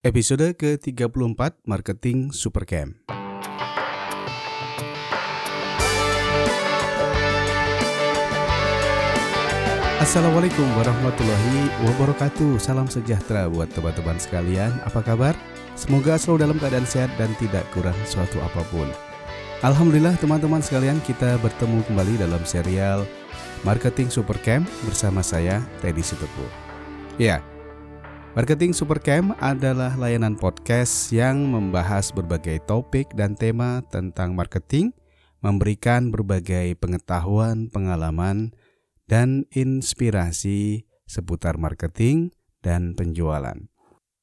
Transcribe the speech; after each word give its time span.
Episode 0.00 0.56
ke-34 0.56 1.60
Marketing 1.68 2.32
Supercamp. 2.32 3.04
Assalamualaikum 10.00 10.64
warahmatullahi 10.80 11.68
wabarakatuh 11.84 12.56
Salam 12.56 12.88
sejahtera 12.88 13.52
buat 13.52 13.68
teman-teman 13.76 14.16
sekalian 14.16 14.72
Apa 14.88 15.04
kabar? 15.04 15.36
Semoga 15.76 16.16
selalu 16.16 16.48
dalam 16.48 16.56
keadaan 16.56 16.88
sehat 16.88 17.12
dan 17.20 17.36
tidak 17.36 17.68
kurang 17.76 18.00
suatu 18.08 18.40
apa 18.40 18.64
pun 18.72 18.88
Alhamdulillah 19.60 20.16
teman-teman 20.16 20.64
sekalian 20.64 20.96
kita 21.04 21.36
bertemu 21.44 21.84
kembali 21.84 22.24
dalam 22.24 22.40
serial 22.48 23.04
Marketing 23.68 24.08
Supercamp 24.08 24.64
bersama 24.88 25.20
saya 25.20 25.60
Teddy 25.84 26.00
Sitepu 26.00 26.48
Ya, 27.20 27.44
Marketing 28.30 28.70
Supercamp 28.70 29.34
adalah 29.42 29.98
layanan 29.98 30.38
podcast 30.38 31.10
yang 31.10 31.50
membahas 31.50 32.14
berbagai 32.14 32.62
topik 32.62 33.10
dan 33.18 33.34
tema 33.34 33.82
tentang 33.90 34.38
marketing, 34.38 34.94
memberikan 35.42 36.14
berbagai 36.14 36.78
pengetahuan, 36.78 37.66
pengalaman, 37.74 38.54
dan 39.10 39.50
inspirasi 39.50 40.86
seputar 41.10 41.58
marketing 41.58 42.30
dan 42.62 42.94
penjualan. 42.94 43.58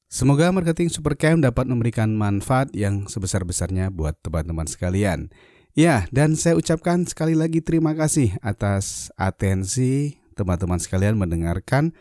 Semoga 0.08 0.56
Marketing 0.56 0.88
Supercamp 0.88 1.44
dapat 1.44 1.68
memberikan 1.68 2.16
manfaat 2.16 2.72
yang 2.72 3.12
sebesar-besarnya 3.12 3.92
buat 3.92 4.16
teman-teman 4.24 4.72
sekalian. 4.72 5.36
Ya, 5.76 6.08
dan 6.16 6.40
saya 6.40 6.56
ucapkan 6.56 7.04
sekali 7.04 7.36
lagi 7.36 7.60
terima 7.60 7.92
kasih 7.92 8.40
atas 8.40 9.12
atensi 9.20 10.16
teman-teman 10.40 10.80
sekalian 10.80 11.20
mendengarkan 11.20 11.92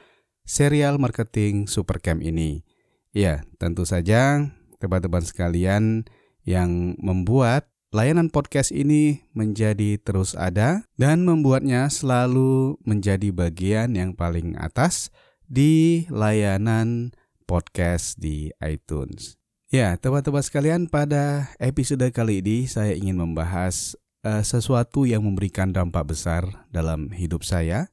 serial 0.46 0.96
marketing 1.02 1.66
Supercamp 1.66 2.22
ini. 2.22 2.62
Ya, 3.10 3.42
tentu 3.58 3.82
saja 3.82 4.46
teman-teman 4.78 5.26
sekalian 5.26 6.06
yang 6.46 6.94
membuat 7.02 7.68
layanan 7.90 8.30
podcast 8.30 8.70
ini 8.70 9.26
menjadi 9.34 9.98
terus 9.98 10.38
ada 10.38 10.86
dan 10.94 11.26
membuatnya 11.26 11.90
selalu 11.90 12.78
menjadi 12.86 13.34
bagian 13.34 13.98
yang 13.98 14.14
paling 14.14 14.54
atas 14.56 15.10
di 15.50 16.06
layanan 16.08 17.10
podcast 17.50 18.18
di 18.22 18.54
iTunes. 18.62 19.38
Ya, 19.66 19.98
teman-teman 19.98 20.46
sekalian, 20.46 20.86
pada 20.86 21.50
episode 21.58 22.06
kali 22.14 22.38
ini 22.38 22.70
saya 22.70 22.94
ingin 22.94 23.18
membahas 23.18 23.98
uh, 24.22 24.42
sesuatu 24.46 25.02
yang 25.10 25.26
memberikan 25.26 25.74
dampak 25.74 26.14
besar 26.14 26.46
dalam 26.70 27.10
hidup 27.10 27.42
saya 27.42 27.90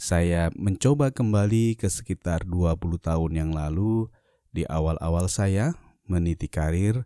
saya 0.00 0.48
mencoba 0.56 1.12
kembali 1.12 1.76
ke 1.76 1.84
sekitar 1.92 2.48
20 2.48 2.80
tahun 3.04 3.32
yang 3.36 3.50
lalu 3.52 4.08
di 4.48 4.64
awal-awal 4.64 5.28
saya 5.28 5.76
meniti 6.08 6.48
karir 6.48 7.04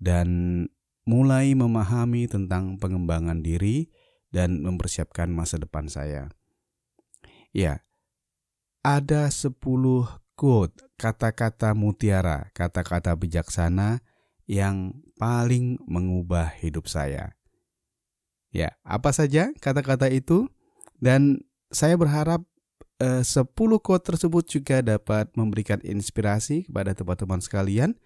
dan 0.00 0.64
mulai 1.04 1.52
memahami 1.52 2.24
tentang 2.32 2.80
pengembangan 2.80 3.44
diri 3.44 3.92
dan 4.32 4.64
mempersiapkan 4.64 5.28
masa 5.28 5.60
depan 5.60 5.92
saya. 5.92 6.32
Ya, 7.52 7.84
ada 8.80 9.28
10 9.28 9.52
quote, 10.32 10.80
kata-kata 10.96 11.76
mutiara, 11.76 12.48
kata-kata 12.56 13.12
bijaksana 13.20 14.00
yang 14.48 14.96
paling 15.20 15.76
mengubah 15.84 16.56
hidup 16.56 16.88
saya. 16.88 17.36
Ya, 18.48 18.80
apa 18.80 19.12
saja 19.12 19.52
kata-kata 19.60 20.08
itu? 20.08 20.48
Dan 21.00 21.49
saya 21.70 21.94
berharap 21.94 22.42
eh, 22.98 23.22
10 23.22 23.46
quote 23.56 24.04
tersebut 24.04 24.44
juga 24.46 24.82
dapat 24.82 25.30
memberikan 25.38 25.78
inspirasi 25.82 26.66
kepada 26.66 26.92
teman-teman 26.92 27.40
sekalian 27.40 27.96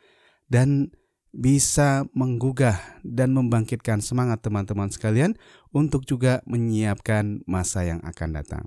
dan 0.46 0.92
bisa 1.34 2.06
menggugah 2.14 2.78
dan 3.02 3.34
membangkitkan 3.34 3.98
semangat 3.98 4.46
teman-teman 4.46 4.86
sekalian 4.86 5.34
untuk 5.74 6.06
juga 6.06 6.38
menyiapkan 6.46 7.42
masa 7.50 7.82
yang 7.82 7.98
akan 8.06 8.38
datang. 8.38 8.64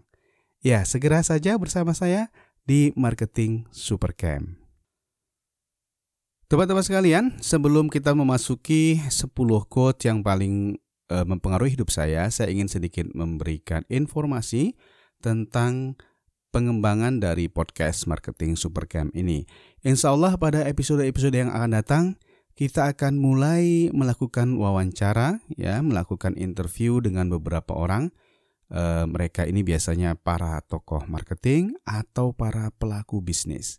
Ya, 0.59 0.83
segera 0.83 1.23
saja 1.23 1.55
bersama 1.55 1.95
saya 1.95 2.27
di 2.67 2.91
Marketing 2.99 3.63
Supercamp. 3.71 4.59
Teman-teman 6.47 6.83
sekalian, 6.83 7.25
sebelum 7.39 7.87
kita 7.87 8.11
memasuki 8.15 8.99
10 8.99 9.31
quote 9.67 10.07
yang 10.07 10.23
paling 10.23 10.79
uh, 11.11 11.27
mempengaruhi 11.27 11.75
hidup 11.75 11.91
saya, 11.91 12.27
saya 12.31 12.51
ingin 12.51 12.71
sedikit 12.71 13.07
memberikan 13.11 13.83
informasi 13.91 14.75
tentang 15.21 15.97
pengembangan 16.51 17.19
dari 17.21 17.51
podcast 17.51 18.07
Marketing 18.09 18.57
Supercamp 18.57 19.13
ini. 19.13 19.45
Insya 19.83 20.15
Allah 20.15 20.39
pada 20.39 20.65
episode-episode 20.65 21.35
yang 21.35 21.51
akan 21.53 21.71
datang, 21.75 22.05
kita 22.57 22.89
akan 22.89 23.21
mulai 23.21 23.93
melakukan 23.93 24.57
wawancara, 24.57 25.37
ya, 25.53 25.77
melakukan 25.85 26.33
interview 26.33 26.97
dengan 26.97 27.29
beberapa 27.29 27.77
orang. 27.77 28.09
E, 28.73 29.05
mereka 29.05 29.45
ini 29.45 29.61
biasanya 29.61 30.17
para 30.17 30.57
tokoh 30.65 31.05
marketing 31.05 31.77
atau 31.85 32.33
para 32.33 32.73
pelaku 32.73 33.21
bisnis. 33.21 33.77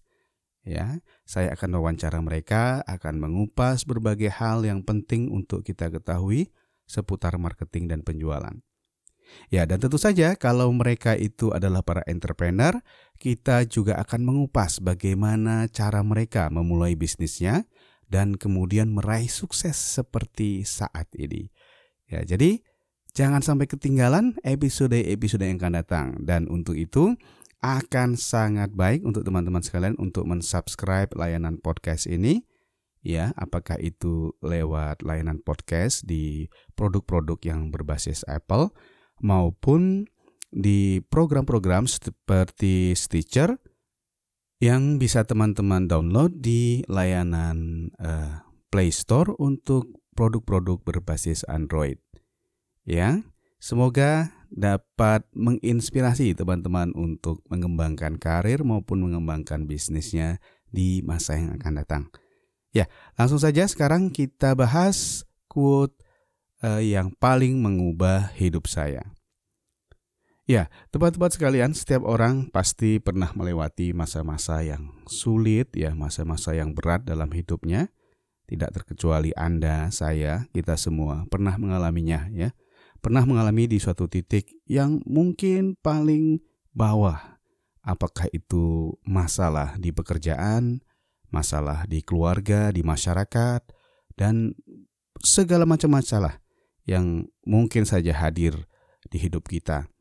Ya, 0.63 1.03
saya 1.27 1.57
akan 1.59 1.81
wawancara 1.81 2.23
mereka, 2.23 2.87
akan 2.87 3.19
mengupas 3.19 3.83
berbagai 3.89 4.31
hal 4.31 4.63
yang 4.63 4.87
penting 4.87 5.33
untuk 5.33 5.67
kita 5.67 5.91
ketahui 5.91 6.53
seputar 6.87 7.35
marketing 7.41 7.91
dan 7.91 8.01
penjualan. 8.07 8.55
Ya, 9.49 9.65
dan 9.65 9.81
tentu 9.81 9.97
saja 9.97 10.37
kalau 10.37 10.69
mereka 10.73 11.17
itu 11.17 11.53
adalah 11.57 11.81
para 11.81 12.05
entrepreneur, 12.05 12.77
kita 13.17 13.65
juga 13.65 13.97
akan 14.01 14.25
mengupas 14.25 14.79
bagaimana 14.79 15.67
cara 15.73 16.05
mereka 16.05 16.53
memulai 16.53 16.95
bisnisnya 16.95 17.65
dan 18.09 18.37
kemudian 18.37 18.93
meraih 18.93 19.29
sukses 19.29 19.77
seperti 19.77 20.65
saat 20.65 21.09
ini. 21.17 21.53
Ya, 22.09 22.25
jadi 22.25 22.65
jangan 23.13 23.45
sampai 23.45 23.69
ketinggalan 23.69 24.41
episode-episode 24.45 25.45
yang 25.45 25.61
akan 25.61 25.75
datang. 25.77 26.07
Dan 26.25 26.49
untuk 26.49 26.77
itu 26.77 27.17
akan 27.61 28.15
sangat 28.15 28.71
baik 28.73 29.03
untuk 29.03 29.27
teman-teman 29.27 29.61
sekalian 29.61 29.99
untuk 29.99 30.25
mensubscribe 30.25 31.13
layanan 31.19 31.61
podcast 31.61 32.09
ini. 32.09 32.47
Ya, 33.03 33.31
apakah 33.39 33.79
itu 33.79 34.35
lewat 34.43 35.07
layanan 35.07 35.39
podcast 35.39 36.03
di 36.03 36.51
produk-produk 36.75 37.39
yang 37.47 37.71
berbasis 37.71 38.27
Apple 38.27 38.75
maupun 39.21 40.07
di 40.49 41.05
program-program 41.05 41.85
seperti 41.85 42.97
Stitcher 42.97 43.61
yang 44.59 44.99
bisa 44.99 45.23
teman-teman 45.23 45.87
download 45.87 46.43
di 46.43 46.83
layanan 46.91 47.89
uh, 48.03 48.43
Play 48.69 48.91
Store 48.91 49.33
untuk 49.39 50.03
produk-produk 50.19 50.83
berbasis 50.83 51.47
Android. 51.47 52.03
Ya, 52.83 53.23
semoga 53.63 54.35
dapat 54.51 55.29
menginspirasi 55.37 56.35
teman-teman 56.35 56.91
untuk 56.97 57.45
mengembangkan 57.53 58.17
karir 58.17 58.65
maupun 58.65 59.05
mengembangkan 59.05 59.69
bisnisnya 59.69 60.41
di 60.73 61.05
masa 61.05 61.37
yang 61.39 61.55
akan 61.55 61.75
datang. 61.79 62.03
Ya, 62.75 62.91
langsung 63.17 63.39
saja 63.39 63.65
sekarang 63.69 64.11
kita 64.11 64.59
bahas 64.59 65.25
quote 65.47 65.97
uh, 66.63 66.83
yang 66.83 67.15
paling 67.19 67.59
mengubah 67.59 68.35
hidup 68.35 68.67
saya. 68.67 69.15
Ya, 70.49 70.73
teman-teman 70.89 71.29
sekalian, 71.29 71.77
setiap 71.77 72.09
orang 72.09 72.49
pasti 72.49 72.97
pernah 72.97 73.29
melewati 73.37 73.93
masa-masa 73.93 74.65
yang 74.65 74.97
sulit, 75.05 75.69
ya, 75.77 75.93
masa-masa 75.93 76.57
yang 76.57 76.73
berat 76.73 77.05
dalam 77.05 77.29
hidupnya. 77.29 77.93
Tidak 78.49 78.73
terkecuali 78.73 79.37
Anda, 79.37 79.93
saya, 79.93 80.49
kita 80.57 80.81
semua 80.81 81.29
pernah 81.29 81.53
mengalaminya, 81.61 82.33
ya. 82.33 82.57
Pernah 83.05 83.29
mengalami 83.29 83.69
di 83.69 83.77
suatu 83.77 84.09
titik 84.09 84.49
yang 84.65 85.05
mungkin 85.05 85.77
paling 85.85 86.41
bawah. 86.73 87.37
Apakah 87.85 88.33
itu 88.33 88.97
masalah 89.05 89.77
di 89.77 89.93
pekerjaan, 89.93 90.81
masalah 91.29 91.85
di 91.85 92.01
keluarga, 92.01 92.73
di 92.73 92.81
masyarakat, 92.81 93.69
dan 94.17 94.57
segala 95.21 95.69
macam 95.69 95.93
masalah 95.93 96.41
yang 96.89 97.29
mungkin 97.45 97.85
saja 97.85 98.17
hadir 98.17 98.65
di 99.13 99.21
hidup 99.21 99.45
kita. 99.45 99.93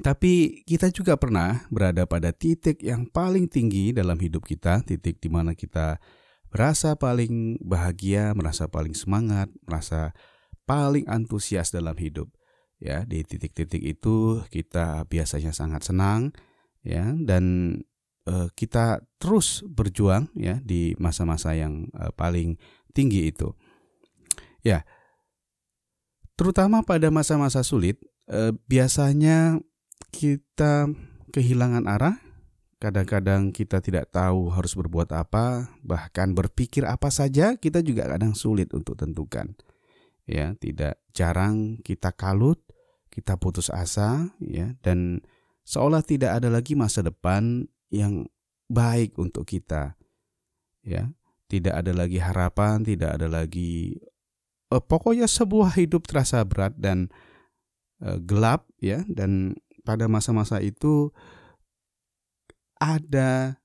Tapi 0.00 0.64
kita 0.66 0.90
juga 0.90 1.14
pernah 1.14 1.68
berada 1.70 2.02
pada 2.08 2.34
titik 2.34 2.82
yang 2.82 3.06
paling 3.06 3.46
tinggi 3.46 3.94
dalam 3.94 4.18
hidup 4.18 4.42
kita, 4.42 4.82
titik 4.82 5.22
di 5.22 5.30
mana 5.30 5.54
kita 5.54 6.02
merasa 6.50 6.98
paling 6.98 7.62
bahagia, 7.62 8.34
merasa 8.34 8.66
paling 8.66 8.96
semangat, 8.96 9.52
merasa 9.62 10.10
paling 10.66 11.06
antusias 11.06 11.70
dalam 11.70 11.94
hidup. 11.94 12.32
Ya, 12.82 13.06
di 13.06 13.22
titik-titik 13.22 13.80
itu 13.80 14.42
kita 14.50 15.06
biasanya 15.06 15.54
sangat 15.54 15.86
senang, 15.86 16.34
ya, 16.82 17.14
dan 17.14 17.78
uh, 18.26 18.50
kita 18.58 19.06
terus 19.22 19.62
berjuang 19.62 20.28
ya 20.34 20.58
di 20.58 20.98
masa-masa 20.98 21.54
yang 21.54 21.86
uh, 21.94 22.10
paling 22.10 22.58
tinggi 22.90 23.30
itu. 23.30 23.54
Ya. 24.66 24.82
Terutama 26.34 26.82
pada 26.82 27.10
masa-masa 27.14 27.62
sulit, 27.62 27.98
uh, 28.26 28.50
biasanya 28.66 29.62
kita 30.10 30.90
kehilangan 31.30 31.86
arah, 31.86 32.18
Kadang-kadang 32.84 33.48
kita 33.48 33.80
tidak 33.80 34.12
tahu 34.12 34.52
harus 34.52 34.76
berbuat 34.76 35.08
apa, 35.16 35.72
bahkan 35.80 36.36
berpikir 36.36 36.84
apa 36.84 37.08
saja 37.08 37.56
kita 37.56 37.80
juga 37.80 38.04
kadang 38.04 38.36
sulit 38.36 38.76
untuk 38.76 39.00
tentukan. 39.00 39.56
Ya, 40.28 40.52
tidak 40.60 41.00
jarang 41.16 41.80
kita 41.80 42.12
kalut, 42.12 42.60
kita 43.08 43.40
putus 43.40 43.72
asa, 43.72 44.36
ya, 44.36 44.76
dan 44.84 45.24
seolah 45.64 46.04
tidak 46.04 46.36
ada 46.36 46.52
lagi 46.52 46.76
masa 46.76 47.00
depan 47.00 47.64
yang 47.88 48.28
baik 48.68 49.16
untuk 49.16 49.48
kita. 49.48 49.96
Ya, 50.84 51.08
tidak 51.48 51.80
ada 51.80 51.96
lagi 51.96 52.20
harapan, 52.20 52.84
tidak 52.84 53.16
ada 53.16 53.32
lagi 53.32 53.96
eh, 54.72 54.82
pokoknya 54.82 55.28
sebuah 55.28 55.76
hidup 55.76 56.06
terasa 56.08 56.40
berat 56.46 56.76
dan 56.78 57.10
eh, 58.00 58.18
gelap 58.22 58.64
ya 58.80 59.04
dan 59.10 59.58
pada 59.84 60.08
masa-masa 60.08 60.64
itu 60.64 61.12
ada 62.80 63.60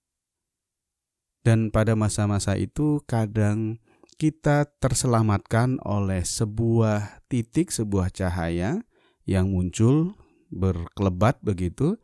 dan 1.43 1.71
pada 1.71 1.95
masa-masa 1.95 2.59
itu 2.59 2.99
kadang 3.07 3.79
kita 4.19 4.67
terselamatkan 4.83 5.79
oleh 5.87 6.27
sebuah 6.27 7.23
titik, 7.31 7.71
sebuah 7.71 8.11
cahaya 8.11 8.83
yang 9.23 9.47
muncul 9.47 10.19
berkelebat 10.51 11.39
begitu 11.39 11.95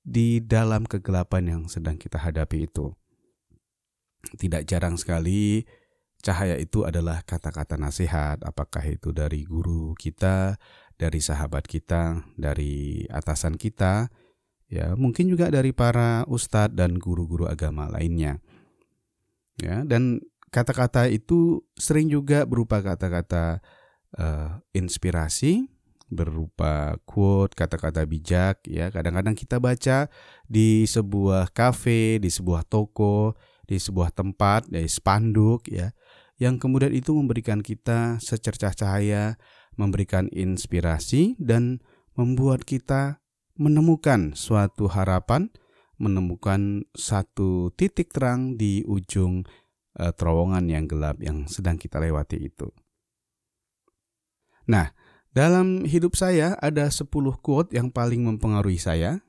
di 0.00 0.40
dalam 0.40 0.88
kegelapan 0.88 1.44
yang 1.44 1.62
sedang 1.68 2.00
kita 2.00 2.16
hadapi 2.16 2.64
itu. 2.64 2.96
Tidak 4.40 4.64
jarang 4.64 4.96
sekali 4.96 5.68
cahaya 6.22 6.54
itu 6.56 6.86
adalah 6.86 7.26
kata-kata 7.26 7.74
nasihat, 7.74 8.38
apakah 8.46 8.86
itu 8.86 9.10
dari 9.10 9.42
guru 9.42 9.92
kita, 9.98 10.56
dari 10.94 11.18
sahabat 11.18 11.66
kita, 11.66 12.22
dari 12.38 13.02
atasan 13.10 13.58
kita, 13.58 14.06
ya 14.70 14.94
mungkin 14.94 15.28
juga 15.28 15.50
dari 15.50 15.74
para 15.74 16.22
ustadz 16.30 16.78
dan 16.78 16.96
guru-guru 16.96 17.50
agama 17.50 17.90
lainnya. 17.90 18.38
Ya, 19.60 19.84
dan 19.84 20.22
kata-kata 20.48 21.10
itu 21.10 21.60
sering 21.76 22.08
juga 22.08 22.48
berupa 22.48 22.80
kata-kata 22.80 23.60
uh, 24.16 24.62
inspirasi, 24.72 25.66
berupa 26.12 27.00
quote, 27.08 27.56
kata-kata 27.56 28.04
bijak 28.04 28.64
ya. 28.68 28.88
Kadang-kadang 28.92 29.32
kita 29.32 29.56
baca 29.58 30.06
di 30.44 30.84
sebuah 30.84 31.50
kafe, 31.50 32.20
di 32.20 32.28
sebuah 32.28 32.68
toko, 32.68 33.34
di 33.64 33.80
sebuah 33.80 34.12
tempat, 34.12 34.68
dari 34.68 34.88
spanduk 34.88 35.68
ya. 35.72 35.90
Yang 36.42 36.66
kemudian 36.66 36.90
itu 36.90 37.14
memberikan 37.14 37.62
kita 37.62 38.18
secercah 38.18 38.74
cahaya, 38.74 39.38
memberikan 39.78 40.26
inspirasi 40.34 41.38
dan 41.38 41.78
membuat 42.18 42.66
kita 42.66 43.22
menemukan 43.54 44.34
suatu 44.34 44.90
harapan, 44.90 45.54
menemukan 46.02 46.82
satu 46.98 47.70
titik 47.78 48.10
terang 48.10 48.58
di 48.58 48.82
ujung 48.90 49.46
uh, 50.02 50.10
terowongan 50.10 50.66
yang 50.66 50.90
gelap 50.90 51.22
yang 51.22 51.46
sedang 51.46 51.78
kita 51.78 52.02
lewati 52.02 52.42
itu. 52.42 52.66
Nah, 54.66 54.90
dalam 55.30 55.86
hidup 55.86 56.18
saya 56.18 56.58
ada 56.58 56.90
10 56.90 57.06
quote 57.38 57.70
yang 57.70 57.94
paling 57.94 58.26
mempengaruhi 58.26 58.82
saya. 58.82 59.22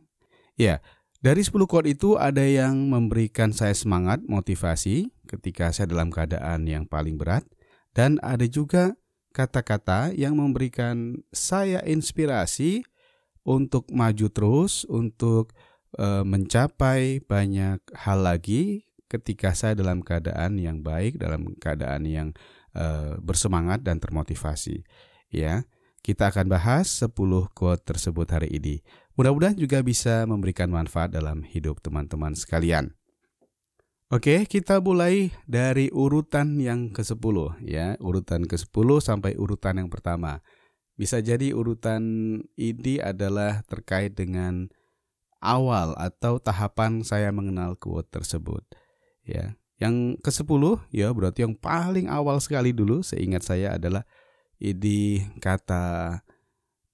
Ya, 0.58 0.82
dari 1.24 1.40
10 1.40 1.56
quote 1.72 1.88
itu 1.88 2.20
ada 2.20 2.44
yang 2.44 2.92
memberikan 2.92 3.56
saya 3.56 3.72
semangat, 3.72 4.20
motivasi 4.28 5.08
ketika 5.24 5.72
saya 5.72 5.88
dalam 5.88 6.12
keadaan 6.12 6.68
yang 6.68 6.84
paling 6.84 7.16
berat 7.16 7.48
dan 7.96 8.20
ada 8.20 8.44
juga 8.44 9.00
kata-kata 9.32 10.12
yang 10.14 10.36
memberikan 10.36 11.24
saya 11.32 11.80
inspirasi 11.88 12.84
untuk 13.48 13.88
maju 13.88 14.28
terus, 14.28 14.84
untuk 14.92 15.56
e, 15.96 16.28
mencapai 16.28 17.24
banyak 17.24 17.80
hal 17.96 18.20
lagi 18.20 18.84
ketika 19.08 19.56
saya 19.56 19.80
dalam 19.80 20.04
keadaan 20.04 20.60
yang 20.60 20.84
baik, 20.84 21.24
dalam 21.24 21.56
keadaan 21.56 22.04
yang 22.04 22.30
e, 22.76 23.16
bersemangat 23.24 23.80
dan 23.80 24.04
termotivasi. 24.04 24.84
Ya, 25.32 25.64
kita 26.04 26.30
akan 26.30 26.52
bahas 26.52 26.92
10 27.00 27.16
quote 27.56 27.84
tersebut 27.88 28.28
hari 28.28 28.60
ini. 28.60 28.84
Mudah-mudahan 29.14 29.54
juga 29.54 29.86
bisa 29.86 30.26
memberikan 30.26 30.74
manfaat 30.74 31.14
dalam 31.14 31.46
hidup 31.46 31.78
teman-teman 31.86 32.34
sekalian. 32.34 32.98
Oke, 34.10 34.46
kita 34.50 34.82
mulai 34.82 35.34
dari 35.46 35.90
urutan 35.94 36.58
yang 36.58 36.90
ke-10 36.90 37.62
ya, 37.66 37.98
urutan 38.02 38.46
ke-10 38.46 38.90
sampai 39.02 39.38
urutan 39.38 39.82
yang 39.82 39.90
pertama. 39.90 40.42
Bisa 40.98 41.22
jadi 41.22 41.54
urutan 41.54 42.02
ini 42.58 43.02
adalah 43.02 43.66
terkait 43.66 44.14
dengan 44.14 44.70
awal 45.42 45.94
atau 45.98 46.42
tahapan 46.42 47.06
saya 47.06 47.30
mengenal 47.30 47.78
quote 47.78 48.10
tersebut. 48.10 48.66
Ya. 49.26 49.58
Yang 49.78 50.22
ke-10 50.26 50.90
ya 50.96 51.14
berarti 51.14 51.46
yang 51.46 51.54
paling 51.58 52.08
awal 52.10 52.42
sekali 52.42 52.72
dulu 52.72 53.04
seingat 53.06 53.46
saya 53.46 53.76
adalah 53.76 54.08
ini 54.62 55.28
kata 55.38 56.18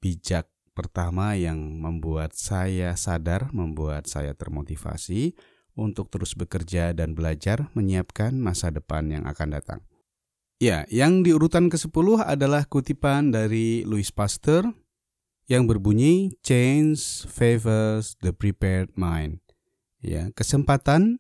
bijak 0.02 0.50
pertama 0.80 1.36
yang 1.36 1.60
membuat 1.60 2.32
saya 2.32 2.96
sadar, 2.96 3.52
membuat 3.52 4.08
saya 4.08 4.32
termotivasi 4.32 5.36
untuk 5.76 6.08
terus 6.08 6.40
bekerja 6.40 6.96
dan 6.96 7.12
belajar 7.12 7.68
menyiapkan 7.76 8.32
masa 8.40 8.72
depan 8.72 9.12
yang 9.12 9.28
akan 9.28 9.60
datang. 9.60 9.80
Ya, 10.60 10.88
yang 10.88 11.28
di 11.28 11.36
urutan 11.36 11.68
ke-10 11.68 12.24
adalah 12.24 12.64
kutipan 12.64 13.36
dari 13.36 13.84
Louis 13.84 14.08
Pasteur 14.12 14.72
yang 15.52 15.68
berbunyi 15.68 16.36
change 16.40 17.28
favors 17.28 18.16
the 18.24 18.32
prepared 18.32 18.96
mind. 18.96 19.44
Ya, 20.00 20.32
kesempatan 20.32 21.20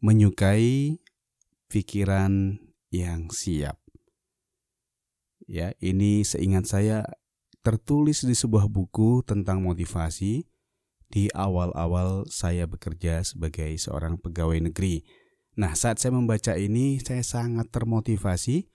menyukai 0.00 1.00
pikiran 1.68 2.60
yang 2.88 3.28
siap. 3.28 3.76
Ya, 5.44 5.76
ini 5.84 6.24
seingat 6.24 6.68
saya 6.68 7.04
tertulis 7.66 8.22
di 8.22 8.38
sebuah 8.38 8.70
buku 8.70 9.26
tentang 9.26 9.58
motivasi. 9.58 10.46
Di 11.10 11.26
awal-awal 11.34 12.30
saya 12.30 12.70
bekerja 12.70 13.26
sebagai 13.26 13.74
seorang 13.74 14.22
pegawai 14.22 14.70
negeri. 14.70 15.02
Nah, 15.58 15.74
saat 15.74 15.98
saya 15.98 16.14
membaca 16.14 16.54
ini, 16.54 17.02
saya 17.02 17.26
sangat 17.26 17.74
termotivasi, 17.74 18.70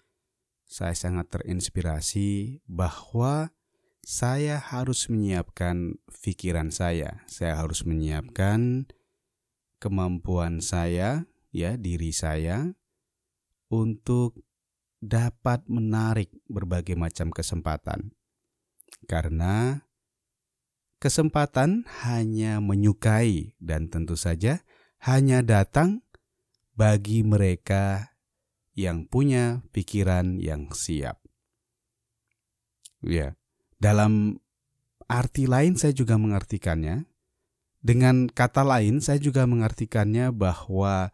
saya 0.68 0.96
sangat 0.96 1.32
terinspirasi 1.32 2.60
bahwa 2.68 3.56
saya 4.04 4.60
harus 4.60 5.08
menyiapkan 5.08 6.00
pikiran 6.24 6.72
saya, 6.72 7.24
saya 7.32 7.60
harus 7.60 7.88
menyiapkan 7.88 8.92
kemampuan 9.80 10.60
saya, 10.60 11.32
ya, 11.52 11.76
diri 11.80 12.12
saya 12.12 12.76
untuk 13.72 14.39
dapat 15.04 15.63
menarik 15.68 16.32
berbagai 16.48 16.96
macam 16.96 17.32
kesempatan. 17.32 18.15
Karena 19.10 19.86
kesempatan 21.01 21.89
hanya 22.05 22.62
menyukai 22.62 23.58
dan 23.58 23.89
tentu 23.89 24.13
saja 24.13 24.62
hanya 25.01 25.41
datang 25.41 26.05
bagi 26.77 27.25
mereka 27.25 28.13
yang 28.77 29.10
punya 29.10 29.65
pikiran 29.74 30.38
yang 30.38 30.72
siap. 30.72 31.20
Ya, 33.01 33.34
dalam 33.81 34.38
arti 35.10 35.50
lain 35.50 35.75
saya 35.75 35.91
juga 35.91 36.15
mengartikannya. 36.22 37.10
Dengan 37.81 38.29
kata 38.29 38.62
lain 38.62 39.01
saya 39.01 39.17
juga 39.17 39.50
mengartikannya 39.50 40.29
bahwa 40.29 41.10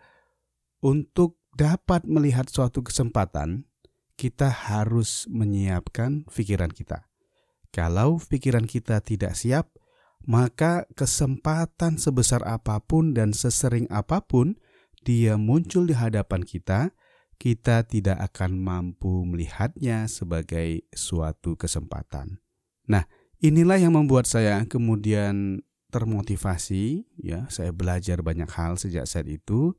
untuk 0.83 1.39
dapat 1.55 2.03
melihat 2.03 2.51
suatu 2.51 2.83
kesempatan, 2.83 3.63
kita 4.19 4.51
harus 4.51 5.25
menyiapkan 5.31 6.27
pikiran 6.27 6.69
kita. 6.75 7.06
Kalau 7.77 8.17
pikiran 8.17 8.65
kita 8.65 9.05
tidak 9.05 9.37
siap, 9.37 9.69
maka 10.25 10.89
kesempatan 10.97 12.01
sebesar 12.01 12.41
apa 12.41 12.81
pun 12.81 13.13
dan 13.13 13.37
sesering 13.37 13.85
apa 13.93 14.25
pun 14.25 14.57
dia 15.05 15.37
muncul 15.37 15.85
di 15.85 15.93
hadapan 15.93 16.41
kita, 16.41 16.89
kita 17.37 17.85
tidak 17.85 18.17
akan 18.33 18.57
mampu 18.57 19.21
melihatnya 19.29 20.09
sebagai 20.09 20.89
suatu 20.89 21.53
kesempatan. 21.53 22.41
Nah, 22.89 23.05
inilah 23.45 23.77
yang 23.77 23.93
membuat 23.93 24.25
saya 24.25 24.57
kemudian 24.65 25.61
termotivasi, 25.93 27.05
ya, 27.21 27.45
saya 27.53 27.69
belajar 27.69 28.25
banyak 28.25 28.49
hal 28.49 28.81
sejak 28.81 29.05
saat 29.05 29.29
itu, 29.29 29.77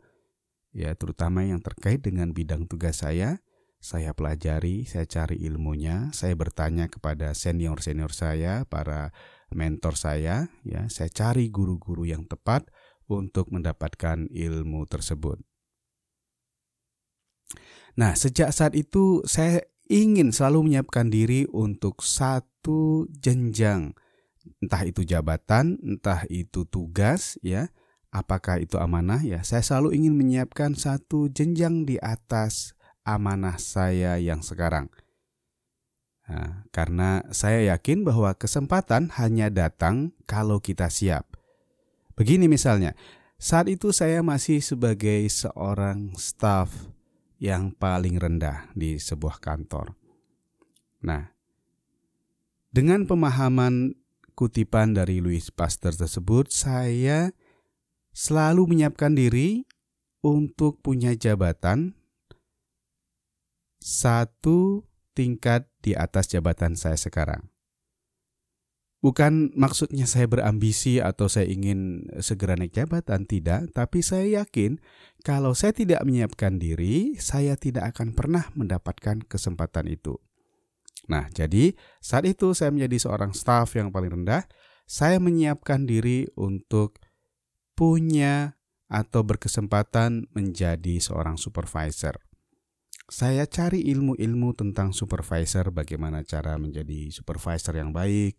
ya, 0.70 0.94
terutama 0.94 1.42
yang 1.42 1.58
terkait 1.58 1.98
dengan 1.98 2.30
bidang 2.30 2.70
tugas 2.70 3.02
saya. 3.02 3.42
Saya 3.78 4.10
pelajari, 4.10 4.82
saya 4.90 5.06
cari 5.06 5.38
ilmunya, 5.46 6.10
saya 6.10 6.34
bertanya 6.34 6.90
kepada 6.90 7.30
senior-senior 7.30 8.10
saya, 8.10 8.66
para 8.66 9.14
mentor 9.54 9.94
saya, 9.94 10.50
ya, 10.66 10.90
saya 10.90 11.06
cari 11.08 11.46
guru-guru 11.48 12.02
yang 12.02 12.26
tepat 12.26 12.66
untuk 13.06 13.54
mendapatkan 13.54 14.26
ilmu 14.28 14.82
tersebut. 14.90 15.38
Nah, 17.94 18.18
sejak 18.18 18.50
saat 18.50 18.74
itu 18.74 19.22
saya 19.24 19.62
ingin 19.86 20.34
selalu 20.34 20.68
menyiapkan 20.68 21.08
diri 21.08 21.46
untuk 21.54 22.02
satu 22.02 23.06
jenjang, 23.14 23.94
entah 24.58 24.82
itu 24.82 25.06
jabatan, 25.06 25.78
entah 25.80 26.26
itu 26.26 26.66
tugas, 26.66 27.38
ya, 27.46 27.70
Apakah 28.08 28.56
itu 28.56 28.80
amanah? 28.80 29.20
Ya, 29.20 29.44
saya 29.44 29.60
selalu 29.60 30.00
ingin 30.00 30.16
menyiapkan 30.16 30.72
satu 30.72 31.28
jenjang 31.28 31.84
di 31.84 32.00
atas 32.00 32.72
amanah 33.08 33.56
saya 33.56 34.20
yang 34.20 34.44
sekarang. 34.44 34.92
Nah, 36.28 36.68
karena 36.68 37.24
saya 37.32 37.72
yakin 37.72 38.04
bahwa 38.04 38.36
kesempatan 38.36 39.08
hanya 39.16 39.48
datang 39.48 40.12
kalau 40.28 40.60
kita 40.60 40.92
siap. 40.92 41.24
Begini 42.12 42.52
misalnya, 42.52 42.92
saat 43.40 43.72
itu 43.72 43.96
saya 43.96 44.20
masih 44.20 44.60
sebagai 44.60 45.24
seorang 45.32 46.12
staff 46.20 46.68
yang 47.40 47.72
paling 47.72 48.20
rendah 48.20 48.68
di 48.76 49.00
sebuah 49.00 49.40
kantor. 49.40 49.96
Nah, 51.00 51.32
dengan 52.68 53.08
pemahaman 53.08 53.96
kutipan 54.36 54.92
dari 54.92 55.24
Louis 55.24 55.48
Pasteur 55.48 55.96
tersebut, 55.96 56.52
saya 56.52 57.32
selalu 58.12 58.74
menyiapkan 58.74 59.14
diri 59.16 59.64
untuk 60.22 60.78
punya 60.82 61.14
jabatan 61.14 61.97
satu 63.78 64.86
tingkat 65.14 65.66
di 65.82 65.98
atas 65.98 66.30
jabatan 66.30 66.78
saya 66.78 66.94
sekarang. 66.94 67.50
Bukan 68.98 69.54
maksudnya 69.54 70.10
saya 70.10 70.26
berambisi 70.26 70.98
atau 70.98 71.30
saya 71.30 71.46
ingin 71.46 72.10
segera 72.18 72.58
naik 72.58 72.74
jabatan, 72.74 73.30
tidak. 73.30 73.70
Tapi 73.70 74.02
saya 74.02 74.42
yakin 74.42 74.82
kalau 75.22 75.54
saya 75.54 75.70
tidak 75.70 76.02
menyiapkan 76.02 76.58
diri, 76.58 77.14
saya 77.22 77.54
tidak 77.54 77.94
akan 77.94 78.10
pernah 78.18 78.50
mendapatkan 78.58 79.22
kesempatan 79.22 79.86
itu. 79.86 80.18
Nah, 81.06 81.30
jadi 81.30 81.78
saat 82.02 82.26
itu 82.26 82.58
saya 82.58 82.74
menjadi 82.74 83.06
seorang 83.06 83.30
staff 83.30 83.78
yang 83.78 83.94
paling 83.94 84.18
rendah, 84.18 84.50
saya 84.82 85.22
menyiapkan 85.22 85.86
diri 85.86 86.26
untuk 86.34 86.98
punya 87.78 88.58
atau 88.90 89.22
berkesempatan 89.22 90.26
menjadi 90.34 90.98
seorang 90.98 91.38
supervisor. 91.38 92.27
Saya 93.08 93.48
cari 93.48 93.88
ilmu-ilmu 93.88 94.52
tentang 94.52 94.92
supervisor, 94.92 95.72
bagaimana 95.72 96.28
cara 96.28 96.60
menjadi 96.60 97.08
supervisor 97.08 97.80
yang 97.80 97.88
baik, 97.88 98.36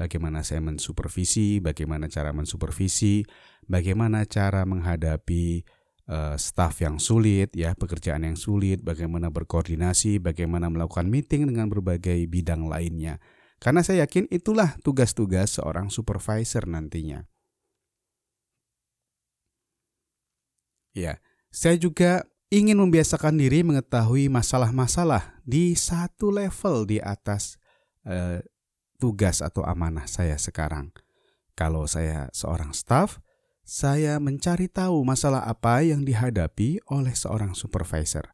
bagaimana 0.00 0.40
saya 0.40 0.64
mensupervisi, 0.64 1.60
bagaimana 1.60 2.08
cara 2.08 2.32
mensupervisi, 2.32 3.28
bagaimana 3.68 4.24
cara 4.24 4.64
menghadapi 4.64 5.60
uh, 6.08 6.40
staff 6.40 6.80
yang 6.80 6.96
sulit, 6.96 7.52
ya 7.52 7.76
pekerjaan 7.76 8.24
yang 8.24 8.40
sulit, 8.40 8.80
bagaimana 8.80 9.28
berkoordinasi, 9.28 10.24
bagaimana 10.24 10.72
melakukan 10.72 11.04
meeting 11.04 11.44
dengan 11.44 11.68
berbagai 11.68 12.24
bidang 12.32 12.64
lainnya. 12.64 13.20
Karena 13.60 13.84
saya 13.84 14.08
yakin 14.08 14.32
itulah 14.32 14.80
tugas-tugas 14.80 15.60
seorang 15.60 15.92
supervisor 15.92 16.64
nantinya. 16.64 17.28
Ya, 20.96 21.20
saya 21.52 21.76
juga 21.76 22.24
ingin 22.48 22.80
membiasakan 22.80 23.36
diri 23.36 23.60
mengetahui 23.60 24.32
masalah-masalah 24.32 25.40
di 25.44 25.76
satu 25.76 26.32
level 26.32 26.88
di 26.88 26.98
atas 27.00 27.60
eh, 28.08 28.40
tugas 28.96 29.44
atau 29.44 29.64
amanah 29.64 30.08
saya 30.08 30.36
sekarang. 30.40 30.90
Kalau 31.52 31.84
saya 31.84 32.32
seorang 32.32 32.72
staff, 32.72 33.20
saya 33.68 34.16
mencari 34.16 34.70
tahu 34.70 35.04
masalah 35.04 35.44
apa 35.44 35.84
yang 35.84 36.06
dihadapi 36.06 36.80
oleh 36.88 37.12
seorang 37.12 37.52
supervisor. 37.52 38.32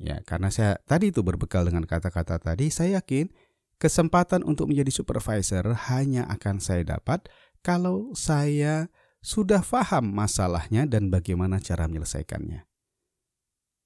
Ya, 0.00 0.24
karena 0.24 0.48
saya 0.48 0.80
tadi 0.88 1.12
itu 1.12 1.20
berbekal 1.20 1.68
dengan 1.68 1.84
kata-kata 1.84 2.40
tadi, 2.40 2.72
saya 2.72 3.04
yakin 3.04 3.28
kesempatan 3.76 4.42
untuk 4.42 4.72
menjadi 4.72 4.90
supervisor 4.90 5.76
hanya 5.92 6.24
akan 6.26 6.56
saya 6.58 6.82
dapat 6.96 7.28
kalau 7.60 8.16
saya 8.16 8.88
sudah 9.20 9.60
paham 9.60 10.08
masalahnya 10.08 10.88
dan 10.88 11.12
bagaimana 11.12 11.60
cara 11.60 11.84
menyelesaikannya. 11.84 12.69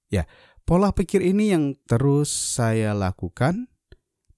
Ya, 0.09 0.29
pola 0.63 0.93
pikir 0.93 1.25
ini 1.25 1.53
yang 1.53 1.77
terus 1.89 2.29
saya 2.29 2.93
lakukan 2.93 3.69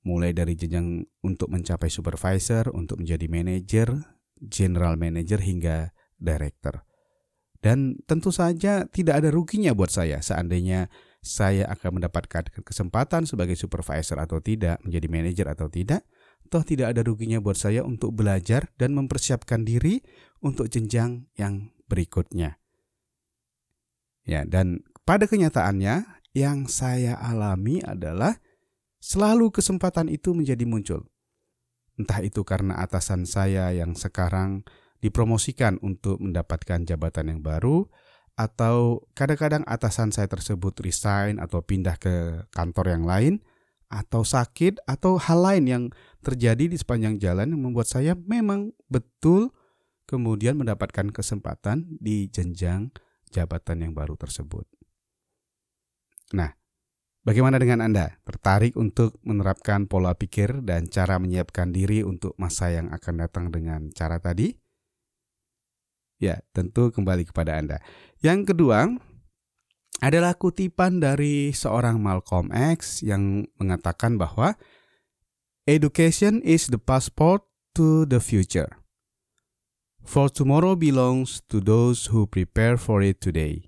mulai 0.08 0.32
dari 0.32 0.56
jenjang 0.56 1.04
untuk 1.20 1.52
mencapai 1.52 1.92
supervisor, 1.92 2.72
untuk 2.72 3.04
menjadi 3.04 3.28
manager, 3.28 4.00
general 4.40 4.96
manager 4.96 5.44
hingga 5.44 5.92
director. 6.16 6.88
Dan 7.60 8.00
tentu 8.08 8.32
saja 8.32 8.88
tidak 8.88 9.20
ada 9.20 9.30
ruginya 9.34 9.76
buat 9.76 9.92
saya 9.92 10.24
seandainya 10.24 10.88
saya 11.20 11.68
akan 11.68 12.00
mendapatkan 12.00 12.48
kesempatan 12.64 13.28
sebagai 13.28 13.60
supervisor 13.60 14.22
atau 14.24 14.40
tidak, 14.40 14.80
menjadi 14.88 15.08
manager 15.12 15.48
atau 15.52 15.68
tidak, 15.68 16.08
toh 16.48 16.64
tidak 16.64 16.96
ada 16.96 17.04
ruginya 17.04 17.44
buat 17.44 17.60
saya 17.60 17.84
untuk 17.84 18.16
belajar 18.16 18.72
dan 18.80 18.96
mempersiapkan 18.96 19.68
diri 19.68 20.00
untuk 20.40 20.72
jenjang 20.72 21.28
yang 21.36 21.76
berikutnya. 21.92 22.62
Ya, 24.24 24.48
dan 24.48 24.88
pada 25.08 25.24
kenyataannya 25.24 26.20
yang 26.36 26.68
saya 26.68 27.16
alami 27.16 27.80
adalah 27.80 28.36
selalu 29.00 29.56
kesempatan 29.56 30.12
itu 30.12 30.36
menjadi 30.36 30.68
muncul. 30.68 31.08
Entah 31.96 32.20
itu 32.20 32.44
karena 32.44 32.76
atasan 32.76 33.24
saya 33.24 33.72
yang 33.72 33.96
sekarang 33.96 34.68
dipromosikan 35.00 35.80
untuk 35.80 36.20
mendapatkan 36.20 36.84
jabatan 36.84 37.32
yang 37.32 37.42
baru, 37.42 37.88
atau 38.38 39.08
kadang-kadang 39.18 39.66
atasan 39.66 40.14
saya 40.14 40.30
tersebut 40.30 40.78
resign 40.84 41.42
atau 41.42 41.64
pindah 41.64 41.98
ke 41.98 42.46
kantor 42.54 42.94
yang 42.94 43.08
lain, 43.08 43.34
atau 43.90 44.22
sakit, 44.22 44.84
atau 44.86 45.18
hal 45.18 45.40
lain 45.42 45.66
yang 45.66 45.84
terjadi 46.22 46.70
di 46.70 46.78
sepanjang 46.78 47.18
jalan 47.18 47.56
yang 47.56 47.64
membuat 47.64 47.90
saya 47.90 48.14
memang 48.14 48.76
betul 48.92 49.56
kemudian 50.06 50.60
mendapatkan 50.60 51.10
kesempatan 51.10 51.98
di 51.98 52.30
jenjang 52.30 52.94
jabatan 53.34 53.88
yang 53.88 53.94
baru 53.98 54.14
tersebut. 54.14 54.77
Nah, 56.36 56.52
bagaimana 57.24 57.62
dengan 57.62 57.86
Anda? 57.86 58.20
Tertarik 58.28 58.76
untuk 58.76 59.16
menerapkan 59.24 59.88
pola 59.88 60.16
pikir 60.18 60.66
dan 60.66 60.92
cara 60.92 61.22
menyiapkan 61.22 61.72
diri 61.72 62.04
untuk 62.04 62.36
masa 62.36 62.74
yang 62.74 62.92
akan 62.92 63.16
datang 63.24 63.46
dengan 63.54 63.88
cara 63.96 64.20
tadi? 64.20 64.52
Ya, 66.18 66.42
tentu 66.52 66.90
kembali 66.90 67.30
kepada 67.30 67.62
Anda. 67.62 67.78
Yang 68.20 68.52
kedua, 68.56 68.90
adalah 70.02 70.34
kutipan 70.38 71.02
dari 71.02 71.54
seorang 71.54 72.02
Malcolm 72.02 72.50
X 72.54 73.02
yang 73.06 73.46
mengatakan 73.58 74.18
bahwa 74.18 74.58
Education 75.68 76.40
is 76.48 76.72
the 76.72 76.80
passport 76.80 77.44
to 77.76 78.08
the 78.08 78.24
future. 78.24 78.80
For 80.08 80.32
tomorrow 80.32 80.80
belongs 80.80 81.44
to 81.52 81.60
those 81.60 82.08
who 82.08 82.24
prepare 82.24 82.80
for 82.80 83.04
it 83.04 83.20
today. 83.20 83.67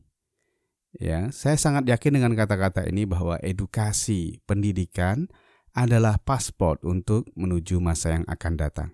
Ya, 0.98 1.30
saya 1.30 1.54
sangat 1.54 1.86
yakin 1.86 2.18
dengan 2.18 2.34
kata-kata 2.34 2.82
ini 2.90 3.06
bahwa 3.06 3.38
edukasi, 3.46 4.42
pendidikan 4.50 5.30
adalah 5.78 6.18
paspor 6.18 6.82
untuk 6.82 7.30
menuju 7.38 7.78
masa 7.78 8.18
yang 8.18 8.26
akan 8.26 8.54
datang. 8.58 8.90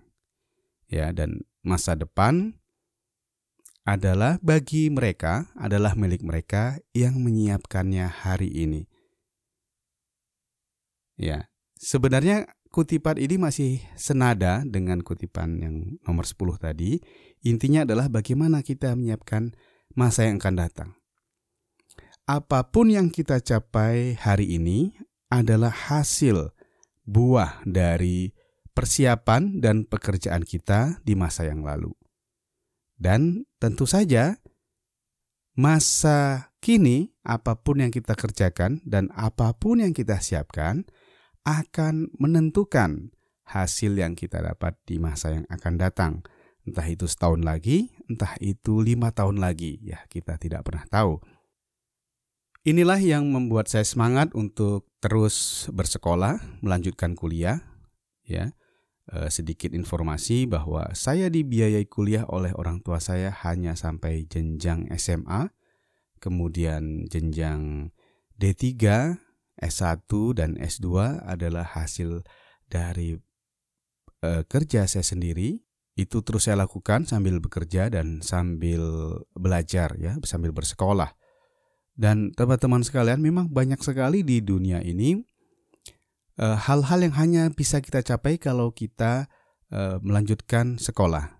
Ya, 0.92 1.08
dan 1.16 1.48
masa 1.64 1.96
depan 1.96 2.60
adalah 3.88 4.36
bagi 4.44 4.92
mereka, 4.92 5.48
adalah 5.56 5.96
milik 5.96 6.20
mereka 6.20 6.76
yang 6.92 7.16
menyiapkannya 7.16 8.04
hari 8.12 8.52
ini. 8.52 8.84
Ya, 11.16 11.48
sebenarnya 11.80 12.44
kutipan 12.68 13.16
ini 13.16 13.40
masih 13.40 13.80
senada 13.96 14.60
dengan 14.68 15.00
kutipan 15.00 15.64
yang 15.64 15.96
nomor 16.04 16.28
10 16.28 16.60
tadi. 16.60 17.00
Intinya 17.40 17.88
adalah 17.88 18.12
bagaimana 18.12 18.60
kita 18.60 18.92
menyiapkan 18.92 19.56
masa 19.96 20.28
yang 20.28 20.36
akan 20.36 20.56
datang. 20.60 20.90
Apa 22.26 22.66
pun 22.74 22.90
yang 22.90 23.06
kita 23.14 23.38
capai 23.38 24.18
hari 24.18 24.58
ini 24.58 24.90
adalah 25.30 25.70
hasil 25.70 26.50
buah 27.06 27.62
dari 27.62 28.34
persiapan 28.74 29.62
dan 29.62 29.86
pekerjaan 29.86 30.42
kita 30.42 30.98
di 31.06 31.14
masa 31.14 31.46
yang 31.46 31.62
lalu. 31.62 31.94
Dan 32.98 33.46
tentu 33.62 33.86
saja 33.86 34.42
masa 35.54 36.50
kini 36.58 37.14
apa 37.22 37.62
pun 37.62 37.78
yang 37.78 37.94
kita 37.94 38.18
kerjakan 38.18 38.82
dan 38.82 39.06
apa 39.14 39.54
pun 39.54 39.78
yang 39.78 39.94
kita 39.94 40.18
siapkan 40.18 40.82
akan 41.46 42.10
menentukan 42.18 43.14
hasil 43.46 43.94
yang 43.94 44.18
kita 44.18 44.42
dapat 44.42 44.74
di 44.82 44.98
masa 44.98 45.30
yang 45.30 45.46
akan 45.46 45.78
datang. 45.78 46.26
Entah 46.66 46.90
itu 46.90 47.06
setahun 47.06 47.46
lagi, 47.46 47.94
entah 48.10 48.34
itu 48.42 48.82
lima 48.82 49.14
tahun 49.14 49.38
lagi, 49.38 49.78
ya 49.86 50.02
kita 50.10 50.34
tidak 50.42 50.66
pernah 50.66 50.82
tahu. 50.90 51.22
Inilah 52.66 52.98
yang 52.98 53.30
membuat 53.30 53.70
saya 53.70 53.86
semangat 53.86 54.34
untuk 54.34 54.90
terus 54.98 55.70
bersekolah, 55.70 56.42
melanjutkan 56.66 57.14
kuliah. 57.14 57.62
Ya, 58.26 58.58
e, 59.06 59.30
sedikit 59.30 59.70
informasi 59.70 60.50
bahwa 60.50 60.90
saya 60.90 61.30
dibiayai 61.30 61.86
kuliah 61.86 62.26
oleh 62.26 62.50
orang 62.58 62.82
tua 62.82 62.98
saya 62.98 63.30
hanya 63.46 63.78
sampai 63.78 64.26
jenjang 64.26 64.90
SMA, 64.98 65.54
kemudian 66.18 67.06
jenjang 67.06 67.94
D3 68.34 68.74
S1 69.62 70.10
dan 70.34 70.58
S2 70.58 71.22
adalah 71.22 71.70
hasil 71.70 72.26
dari 72.66 73.14
uh, 74.26 74.42
kerja 74.42 74.90
saya 74.90 75.06
sendiri 75.06 75.62
itu 75.96 76.20
terus 76.20 76.50
saya 76.50 76.60
lakukan 76.60 77.08
sambil 77.08 77.38
bekerja 77.40 77.88
dan 77.88 78.20
sambil 78.20 78.82
belajar 79.32 79.96
ya, 79.96 80.18
sambil 80.26 80.50
bersekolah. 80.50 81.14
Dan 81.96 82.36
teman-teman 82.36 82.84
sekalian, 82.84 83.24
memang 83.24 83.48
banyak 83.48 83.80
sekali 83.80 84.20
di 84.20 84.44
dunia 84.44 84.84
ini 84.84 85.16
eh, 86.36 86.56
hal-hal 86.56 87.00
yang 87.00 87.16
hanya 87.16 87.42
bisa 87.48 87.80
kita 87.80 88.04
capai 88.04 88.36
kalau 88.36 88.68
kita 88.70 89.32
uh, 89.72 89.98
melanjutkan 90.02 90.78
sekolah. 90.78 91.34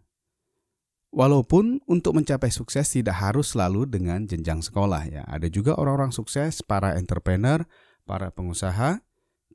Walaupun 1.16 1.80
untuk 1.88 2.12
mencapai 2.12 2.52
sukses 2.52 2.92
tidak 2.92 3.16
harus 3.16 3.56
selalu 3.56 3.88
dengan 3.88 4.28
jenjang 4.28 4.60
sekolah 4.60 5.08
ya. 5.08 5.22
Ada 5.24 5.48
juga 5.48 5.72
orang-orang 5.78 6.12
sukses, 6.12 6.60
para 6.60 6.98
entrepreneur, 6.98 7.64
para 8.04 8.28
pengusaha 8.28 9.00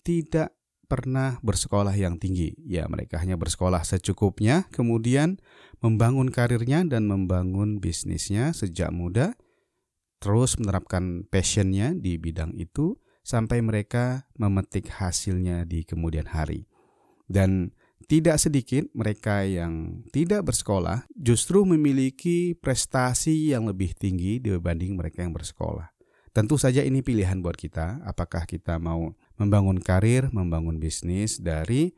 tidak 0.02 0.58
pernah 0.90 1.38
bersekolah 1.46 1.94
yang 1.94 2.18
tinggi. 2.18 2.58
Ya, 2.66 2.90
mereka 2.90 3.22
hanya 3.22 3.38
bersekolah 3.38 3.86
secukupnya, 3.86 4.66
kemudian 4.74 5.38
membangun 5.86 6.34
karirnya 6.34 6.82
dan 6.84 7.06
membangun 7.06 7.78
bisnisnya 7.78 8.58
sejak 8.58 8.90
muda, 8.90 9.38
terus 10.22 10.62
menerapkan 10.62 11.26
passionnya 11.26 11.98
di 11.98 12.22
bidang 12.22 12.54
itu 12.54 12.94
sampai 13.26 13.66
mereka 13.66 14.30
memetik 14.38 14.94
hasilnya 14.94 15.66
di 15.66 15.82
kemudian 15.82 16.30
hari. 16.30 16.70
Dan 17.26 17.74
tidak 18.06 18.38
sedikit 18.38 18.86
mereka 18.94 19.48
yang 19.48 20.04
tidak 20.14 20.46
bersekolah 20.46 21.08
justru 21.16 21.64
memiliki 21.64 22.54
prestasi 22.54 23.56
yang 23.56 23.66
lebih 23.66 23.98
tinggi 23.98 24.38
dibanding 24.38 25.00
mereka 25.00 25.26
yang 25.26 25.34
bersekolah. 25.34 25.90
Tentu 26.32 26.56
saja 26.56 26.80
ini 26.84 27.04
pilihan 27.04 27.44
buat 27.44 27.60
kita, 27.60 28.08
apakah 28.08 28.48
kita 28.48 28.80
mau 28.80 29.16
membangun 29.36 29.80
karir, 29.84 30.32
membangun 30.32 30.80
bisnis 30.80 31.44
dari 31.44 31.92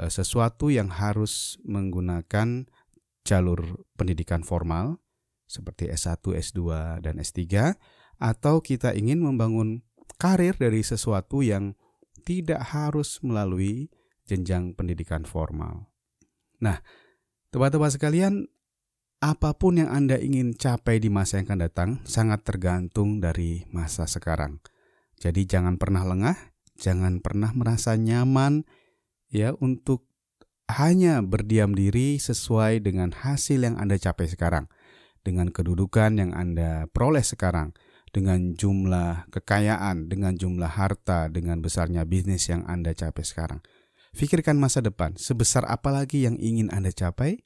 uh, 0.00 0.08
sesuatu 0.08 0.72
yang 0.72 0.88
harus 0.88 1.60
menggunakan 1.64 2.64
jalur 3.24 3.84
pendidikan 4.00 4.40
formal 4.40 4.96
seperti 5.50 5.90
S1, 5.90 6.22
S2, 6.22 6.62
dan 7.02 7.18
S3 7.18 7.74
atau 8.22 8.62
kita 8.62 8.94
ingin 8.94 9.18
membangun 9.18 9.82
karir 10.14 10.54
dari 10.54 10.86
sesuatu 10.86 11.42
yang 11.42 11.74
tidak 12.22 12.70
harus 12.70 13.18
melalui 13.26 13.90
jenjang 14.30 14.78
pendidikan 14.78 15.26
formal. 15.26 15.90
Nah, 16.62 16.78
teman-teman 17.50 17.90
sekalian, 17.90 18.34
apa 19.18 19.56
pun 19.58 19.82
yang 19.82 19.90
Anda 19.90 20.20
ingin 20.22 20.54
capai 20.54 21.02
di 21.02 21.10
masa 21.10 21.42
yang 21.42 21.50
akan 21.50 21.60
datang 21.60 21.90
sangat 22.06 22.46
tergantung 22.46 23.18
dari 23.18 23.66
masa 23.74 24.06
sekarang. 24.06 24.62
Jadi 25.20 25.44
jangan 25.44 25.76
pernah 25.76 26.06
lengah, 26.06 26.36
jangan 26.78 27.20
pernah 27.20 27.52
merasa 27.52 27.98
nyaman 27.98 28.64
ya 29.28 29.52
untuk 29.58 30.08
hanya 30.70 31.20
berdiam 31.20 31.74
diri 31.74 32.16
sesuai 32.16 32.80
dengan 32.86 33.10
hasil 33.10 33.66
yang 33.66 33.76
Anda 33.76 33.98
capai 33.98 34.30
sekarang, 34.30 34.70
dengan 35.20 35.52
kedudukan 35.52 36.16
yang 36.16 36.32
Anda 36.32 36.88
peroleh 36.90 37.24
sekarang, 37.24 37.76
dengan 38.10 38.56
jumlah 38.56 39.30
kekayaan, 39.30 40.10
dengan 40.10 40.34
jumlah 40.34 40.70
harta, 40.74 41.30
dengan 41.30 41.62
besarnya 41.62 42.08
bisnis 42.08 42.50
yang 42.50 42.66
Anda 42.66 42.96
capai 42.96 43.24
sekarang. 43.24 43.60
Pikirkan 44.10 44.58
masa 44.58 44.82
depan, 44.82 45.14
sebesar 45.14 45.62
apa 45.70 45.94
lagi 45.94 46.26
yang 46.26 46.34
ingin 46.40 46.68
Anda 46.74 46.90
capai, 46.90 47.40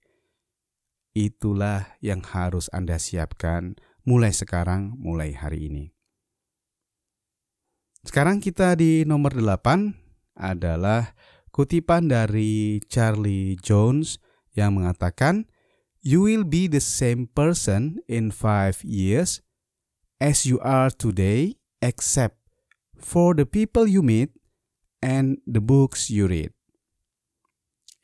Itulah 1.14 1.94
yang 2.02 2.26
harus 2.26 2.66
Anda 2.74 2.98
siapkan 2.98 3.78
mulai 4.02 4.34
sekarang, 4.34 4.98
mulai 4.98 5.30
hari 5.30 5.70
ini. 5.70 5.84
Sekarang 8.02 8.42
kita 8.42 8.74
di 8.74 9.06
nomor 9.06 9.38
8 9.38 9.94
adalah 10.34 11.14
kutipan 11.54 12.10
dari 12.10 12.82
Charlie 12.90 13.54
Jones 13.62 14.18
yang 14.58 14.74
mengatakan, 14.74 15.46
You 16.04 16.28
will 16.28 16.44
be 16.44 16.68
the 16.68 16.84
same 16.84 17.32
person 17.32 18.04
in 18.04 18.28
five 18.28 18.84
years 18.84 19.40
as 20.20 20.44
you 20.44 20.60
are 20.60 20.92
today, 20.92 21.56
except 21.80 22.36
for 23.00 23.32
the 23.32 23.48
people 23.48 23.88
you 23.88 24.04
meet 24.04 24.28
and 25.00 25.40
the 25.48 25.64
books 25.64 26.12
you 26.12 26.28
read. 26.28 26.52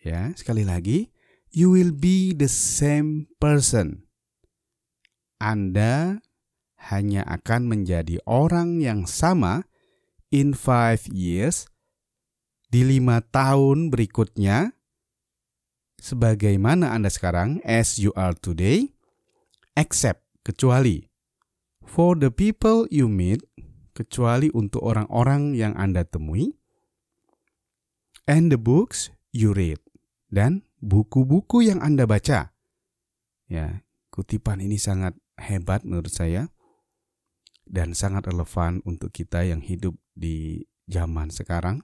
Ya, 0.01 0.33
sekali 0.33 0.65
lagi, 0.65 1.13
you 1.53 1.69
will 1.69 1.93
be 1.93 2.33
the 2.33 2.49
same 2.49 3.29
person. 3.37 4.09
Anda 5.37 6.25
hanya 6.89 7.29
akan 7.29 7.69
menjadi 7.69 8.17
orang 8.25 8.81
yang 8.81 9.05
sama 9.05 9.69
in 10.33 10.57
five 10.57 11.05
years 11.13 11.69
di 12.73 12.81
lima 12.81 13.21
tahun 13.21 13.93
berikutnya 13.93 14.73
sebagaimana 16.01 16.97
Anda 16.97 17.13
sekarang 17.13 17.61
as 17.63 18.01
you 18.01 18.11
are 18.17 18.33
today 18.33 18.97
except 19.77 20.25
kecuali 20.43 21.07
for 21.85 22.17
the 22.17 22.33
people 22.33 22.89
you 22.89 23.07
meet 23.07 23.45
kecuali 23.93 24.49
untuk 24.57 24.81
orang-orang 24.81 25.53
yang 25.53 25.77
Anda 25.77 26.09
temui 26.09 26.57
and 28.25 28.49
the 28.49 28.57
books 28.57 29.13
you 29.31 29.53
read 29.53 29.79
dan 30.33 30.65
buku-buku 30.81 31.69
yang 31.69 31.85
Anda 31.85 32.09
baca. 32.09 32.55
Ya, 33.51 33.83
kutipan 34.15 34.63
ini 34.63 34.81
sangat 34.81 35.19
hebat 35.37 35.83
menurut 35.83 36.15
saya 36.15 36.49
dan 37.67 37.93
sangat 37.93 38.31
relevan 38.31 38.81
untuk 38.87 39.13
kita 39.13 39.45
yang 39.45 39.61
hidup 39.61 39.99
di 40.15 40.65
zaman 40.87 41.29
sekarang 41.29 41.83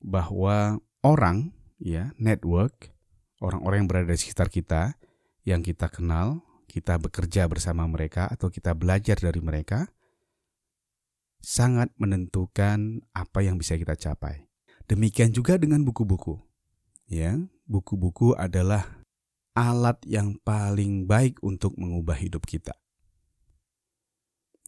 bahwa 0.00 0.80
orang 1.04 1.52
ya 1.80 2.12
network 2.16 2.92
orang-orang 3.40 3.84
yang 3.84 3.90
berada 3.90 4.12
di 4.12 4.20
sekitar 4.20 4.52
kita 4.52 4.94
yang 5.48 5.64
kita 5.64 5.88
kenal 5.88 6.44
kita 6.70 7.00
bekerja 7.02 7.50
bersama 7.50 7.88
mereka 7.90 8.30
atau 8.30 8.46
kita 8.52 8.76
belajar 8.76 9.18
dari 9.18 9.42
mereka 9.42 9.90
sangat 11.40 11.90
menentukan 11.96 13.02
apa 13.16 13.42
yang 13.42 13.56
bisa 13.56 13.74
kita 13.74 13.96
capai 13.96 14.46
demikian 14.86 15.32
juga 15.32 15.56
dengan 15.56 15.82
buku-buku 15.82 16.38
ya 17.08 17.40
buku-buku 17.66 18.36
adalah 18.36 19.00
alat 19.54 19.98
yang 20.06 20.38
paling 20.40 21.04
baik 21.04 21.42
untuk 21.42 21.74
mengubah 21.76 22.16
hidup 22.16 22.46
kita. 22.46 22.74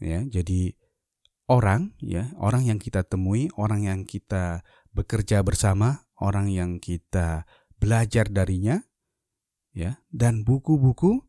Ya, 0.02 0.26
jadi 0.26 0.74
orang 1.46 1.94
ya, 2.02 2.34
orang 2.42 2.66
yang 2.66 2.78
kita 2.82 3.06
temui, 3.06 3.48
orang 3.54 3.86
yang 3.86 4.00
kita 4.02 4.66
bekerja 4.90 5.40
bersama, 5.46 6.04
orang 6.18 6.50
yang 6.50 6.82
kita 6.82 7.46
belajar 7.82 8.30
darinya 8.30 8.78
ya, 9.74 9.98
dan 10.14 10.46
buku-buku 10.46 11.26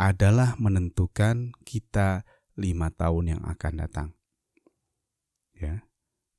adalah 0.00 0.56
menentukan 0.56 1.52
kita 1.68 2.24
lima 2.56 2.88
tahun 2.88 3.36
yang 3.36 3.42
akan 3.44 3.72
datang. 3.76 4.08
Ya. 5.56 5.84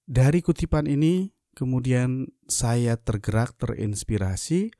Dari 0.09 0.41
kutipan 0.41 0.89
ini 0.89 1.33
Kemudian 1.53 2.33
saya 2.49 2.97
tergerak, 2.97 3.53
terinspirasi 3.61 4.73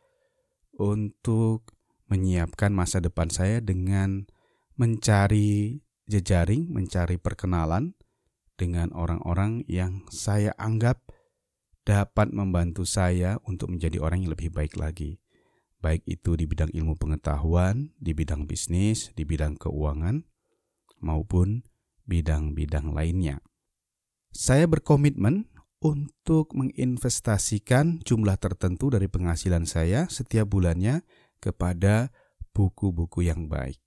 untuk 0.73 1.77
menyiapkan 2.09 2.73
masa 2.73 2.97
depan 2.97 3.29
saya 3.29 3.61
dengan 3.61 4.25
mencari 4.73 5.85
jejaring, 6.09 6.73
mencari 6.73 7.21
perkenalan 7.21 7.93
dengan 8.57 8.89
orang-orang 8.97 9.61
yang 9.69 10.01
saya 10.09 10.57
anggap 10.57 10.97
dapat 11.83 12.31
membantu 12.31 12.87
saya 12.87 13.39
untuk 13.43 13.71
menjadi 13.71 13.99
orang 13.99 14.23
yang 14.23 14.31
lebih 14.35 14.51
baik 14.51 14.79
lagi. 14.79 15.19
Baik 15.83 16.07
itu 16.07 16.39
di 16.39 16.47
bidang 16.47 16.71
ilmu 16.71 16.95
pengetahuan, 16.95 17.91
di 17.99 18.15
bidang 18.15 18.47
bisnis, 18.47 19.11
di 19.19 19.27
bidang 19.27 19.59
keuangan, 19.59 20.23
maupun 21.03 21.67
bidang-bidang 22.07 22.95
lainnya. 22.95 23.43
Saya 24.31 24.63
berkomitmen 24.65 25.51
untuk 25.83 26.55
menginvestasikan 26.55 27.99
jumlah 28.07 28.39
tertentu 28.39 28.87
dari 28.87 29.11
penghasilan 29.11 29.67
saya 29.67 30.07
setiap 30.07 30.47
bulannya 30.47 31.03
kepada 31.43 32.15
buku-buku 32.55 33.27
yang 33.27 33.51
baik. 33.51 33.77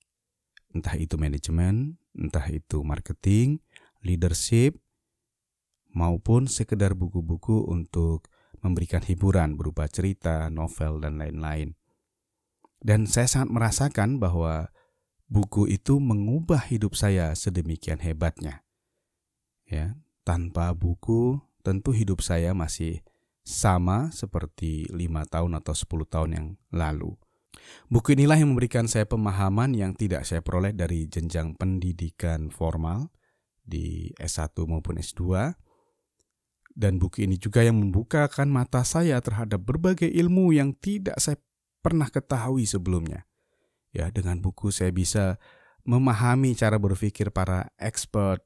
Entah 0.76 1.00
itu 1.00 1.16
manajemen, 1.16 1.96
entah 2.12 2.44
itu 2.52 2.84
marketing, 2.84 3.64
leadership, 4.04 4.76
maupun 5.96 6.44
sekedar 6.44 6.92
buku-buku 6.92 7.64
untuk 7.64 8.28
memberikan 8.60 9.00
hiburan 9.00 9.56
berupa 9.56 9.88
cerita, 9.88 10.52
novel, 10.52 11.00
dan 11.00 11.16
lain-lain. 11.16 11.72
Dan 12.84 13.08
saya 13.08 13.24
sangat 13.24 13.50
merasakan 13.56 14.20
bahwa 14.20 14.68
buku 15.32 15.72
itu 15.72 15.96
mengubah 15.96 16.68
hidup 16.68 16.92
saya 16.92 17.32
sedemikian 17.32 18.04
hebatnya. 18.04 18.60
Ya, 19.64 19.96
tanpa 20.22 20.76
buku 20.76 21.40
tentu 21.64 21.90
hidup 21.96 22.20
saya 22.20 22.52
masih 22.52 23.02
sama 23.42 24.12
seperti 24.12 24.86
lima 24.92 25.26
tahun 25.26 25.58
atau 25.58 25.74
10 25.74 26.06
tahun 26.06 26.30
yang 26.36 26.46
lalu. 26.70 27.16
Buku 27.90 28.14
inilah 28.14 28.38
yang 28.38 28.54
memberikan 28.54 28.86
saya 28.86 29.08
pemahaman 29.08 29.74
yang 29.74 29.96
tidak 29.96 30.28
saya 30.28 30.44
peroleh 30.44 30.76
dari 30.76 31.06
jenjang 31.10 31.54
pendidikan 31.58 32.52
formal 32.52 33.10
di 33.66 34.14
S1 34.18 34.54
maupun 34.66 35.02
S2. 35.02 35.54
Dan 36.76 37.00
buku 37.00 37.24
ini 37.24 37.40
juga 37.40 37.64
yang 37.64 37.80
membukakan 37.80 38.52
mata 38.52 38.84
saya 38.84 39.16
terhadap 39.24 39.64
berbagai 39.64 40.12
ilmu 40.12 40.52
yang 40.52 40.76
tidak 40.76 41.16
saya 41.16 41.40
pernah 41.80 42.12
ketahui 42.12 42.68
sebelumnya. 42.68 43.24
Ya, 43.96 44.12
dengan 44.12 44.44
buku 44.44 44.68
saya 44.68 44.92
bisa 44.92 45.40
memahami 45.88 46.52
cara 46.52 46.76
berpikir 46.76 47.32
para 47.32 47.72
expert, 47.80 48.44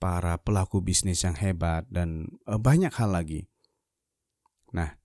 para 0.00 0.40
pelaku 0.40 0.80
bisnis 0.80 1.20
yang 1.20 1.36
hebat 1.36 1.84
dan 1.92 2.32
eh, 2.48 2.56
banyak 2.56 2.94
hal 2.96 3.12
lagi. 3.12 3.44
Nah, 4.72 4.96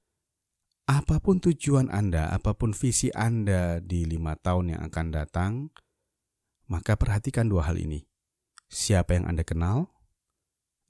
apa 0.88 1.20
pun 1.20 1.44
tujuan 1.44 1.92
Anda, 1.92 2.32
apa 2.32 2.56
pun 2.56 2.72
visi 2.72 3.12
Anda 3.12 3.84
di 3.84 4.08
lima 4.08 4.40
tahun 4.40 4.76
yang 4.78 4.82
akan 4.88 5.08
datang, 5.12 5.52
maka 6.72 6.96
perhatikan 6.96 7.52
dua 7.52 7.68
hal 7.68 7.76
ini. 7.76 8.08
Siapa 8.72 9.20
yang 9.20 9.28
Anda 9.28 9.44
kenal, 9.44 9.92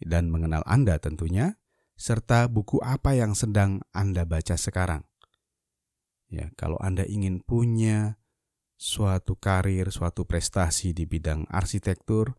dan 0.01 0.33
mengenal 0.33 0.65
Anda 0.65 0.97
tentunya, 0.97 1.60
serta 2.01 2.49
buku 2.49 2.81
apa 2.81 3.13
yang 3.13 3.37
sedang 3.37 3.85
Anda 3.93 4.25
baca 4.25 4.57
sekarang. 4.57 5.05
Ya, 6.33 6.49
kalau 6.57 6.81
Anda 6.81 7.05
ingin 7.05 7.45
punya 7.45 8.17
suatu 8.73 9.37
karir, 9.37 9.93
suatu 9.93 10.25
prestasi 10.25 10.97
di 10.97 11.05
bidang 11.05 11.45
arsitektur, 11.53 12.33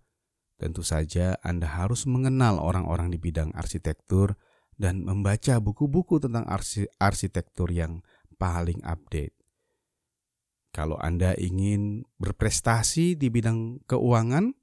tentu 0.59 0.83
saja 0.83 1.39
Anda 1.47 1.71
harus 1.71 2.11
mengenal 2.11 2.59
orang-orang 2.59 3.15
di 3.15 3.23
bidang 3.23 3.55
arsitektur 3.55 4.35
dan 4.75 5.07
membaca 5.07 5.63
buku-buku 5.63 6.19
tentang 6.19 6.43
arsitektur 6.99 7.71
yang 7.71 8.03
paling 8.43 8.83
update. 8.83 9.39
Kalau 10.75 10.99
Anda 10.99 11.39
ingin 11.39 12.03
berprestasi 12.19 13.15
di 13.15 13.31
bidang 13.31 13.87
keuangan, 13.87 14.59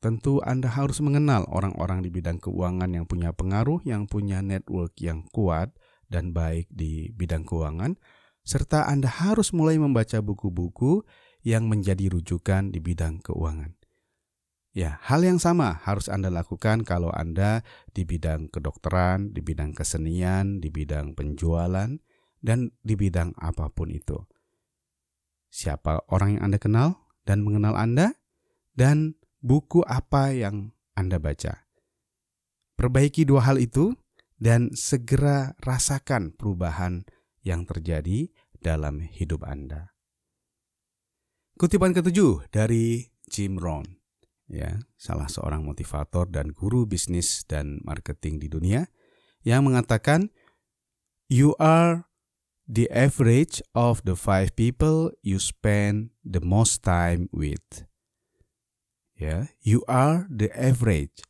tentu 0.00 0.40
Anda 0.42 0.72
harus 0.72 0.98
mengenal 1.04 1.44
orang-orang 1.52 2.00
di 2.00 2.10
bidang 2.10 2.40
keuangan 2.40 2.88
yang 2.90 3.04
punya 3.04 3.36
pengaruh, 3.36 3.84
yang 3.84 4.08
punya 4.08 4.40
network 4.40 4.96
yang 4.98 5.28
kuat 5.28 5.76
dan 6.08 6.32
baik 6.32 6.66
di 6.72 7.12
bidang 7.12 7.44
keuangan, 7.44 8.00
serta 8.42 8.88
Anda 8.88 9.12
harus 9.12 9.52
mulai 9.52 9.76
membaca 9.76 10.18
buku-buku 10.24 11.04
yang 11.44 11.68
menjadi 11.68 12.10
rujukan 12.10 12.72
di 12.72 12.80
bidang 12.80 13.20
keuangan. 13.20 13.76
Ya, 14.70 15.02
hal 15.02 15.26
yang 15.26 15.42
sama 15.42 15.82
harus 15.82 16.06
Anda 16.06 16.30
lakukan 16.30 16.86
kalau 16.86 17.10
Anda 17.10 17.66
di 17.90 18.06
bidang 18.06 18.54
kedokteran, 18.54 19.34
di 19.34 19.42
bidang 19.42 19.74
kesenian, 19.74 20.62
di 20.62 20.70
bidang 20.70 21.18
penjualan, 21.18 21.90
dan 22.40 22.58
di 22.80 22.94
bidang 22.94 23.34
apa 23.36 23.68
pun 23.68 23.90
itu. 23.90 24.16
Siapa 25.50 26.06
orang 26.08 26.38
yang 26.38 26.42
Anda 26.50 26.58
kenal 26.62 26.88
dan 27.26 27.42
mengenal 27.42 27.74
Anda, 27.74 28.14
dan 28.78 29.19
buku 29.40 29.84
apa 29.88 30.32
yang 30.36 30.72
Anda 30.96 31.20
baca. 31.20 31.66
Perbaiki 32.76 33.28
dua 33.28 33.44
hal 33.44 33.60
itu, 33.60 33.92
dan 34.40 34.72
segera 34.72 35.52
rasakan 35.60 36.32
perubahan 36.32 37.04
yang 37.44 37.68
terjadi 37.68 38.32
dalam 38.56 39.04
hidup 39.04 39.44
Anda. 39.44 39.92
Kutipan 41.60 41.92
ketujuh 41.92 42.48
dari 42.48 43.12
Jim 43.28 43.60
Rohn 43.60 44.00
ya, 44.48 44.80
salah 44.96 45.28
seorang 45.28 45.62
motivator 45.62 46.24
dan 46.26 46.56
guru 46.56 46.88
bisnis 46.88 47.44
dan 47.44 47.84
marketing 47.84 48.40
di 48.40 48.48
dunia 48.48 48.88
yang 49.44 49.68
mengatakan 49.68 50.32
you 51.28 51.52
are 51.60 52.08
the 52.64 52.88
average 52.88 53.60
of 53.76 54.00
the 54.08 54.16
five 54.16 54.56
people 54.56 55.12
you 55.20 55.36
spend 55.36 56.16
the 56.24 56.40
most 56.40 56.80
time 56.80 57.28
with. 57.28 57.89
Ya, 59.20 59.52
you 59.60 59.84
are 59.84 60.24
the 60.32 60.48
average. 60.56 61.20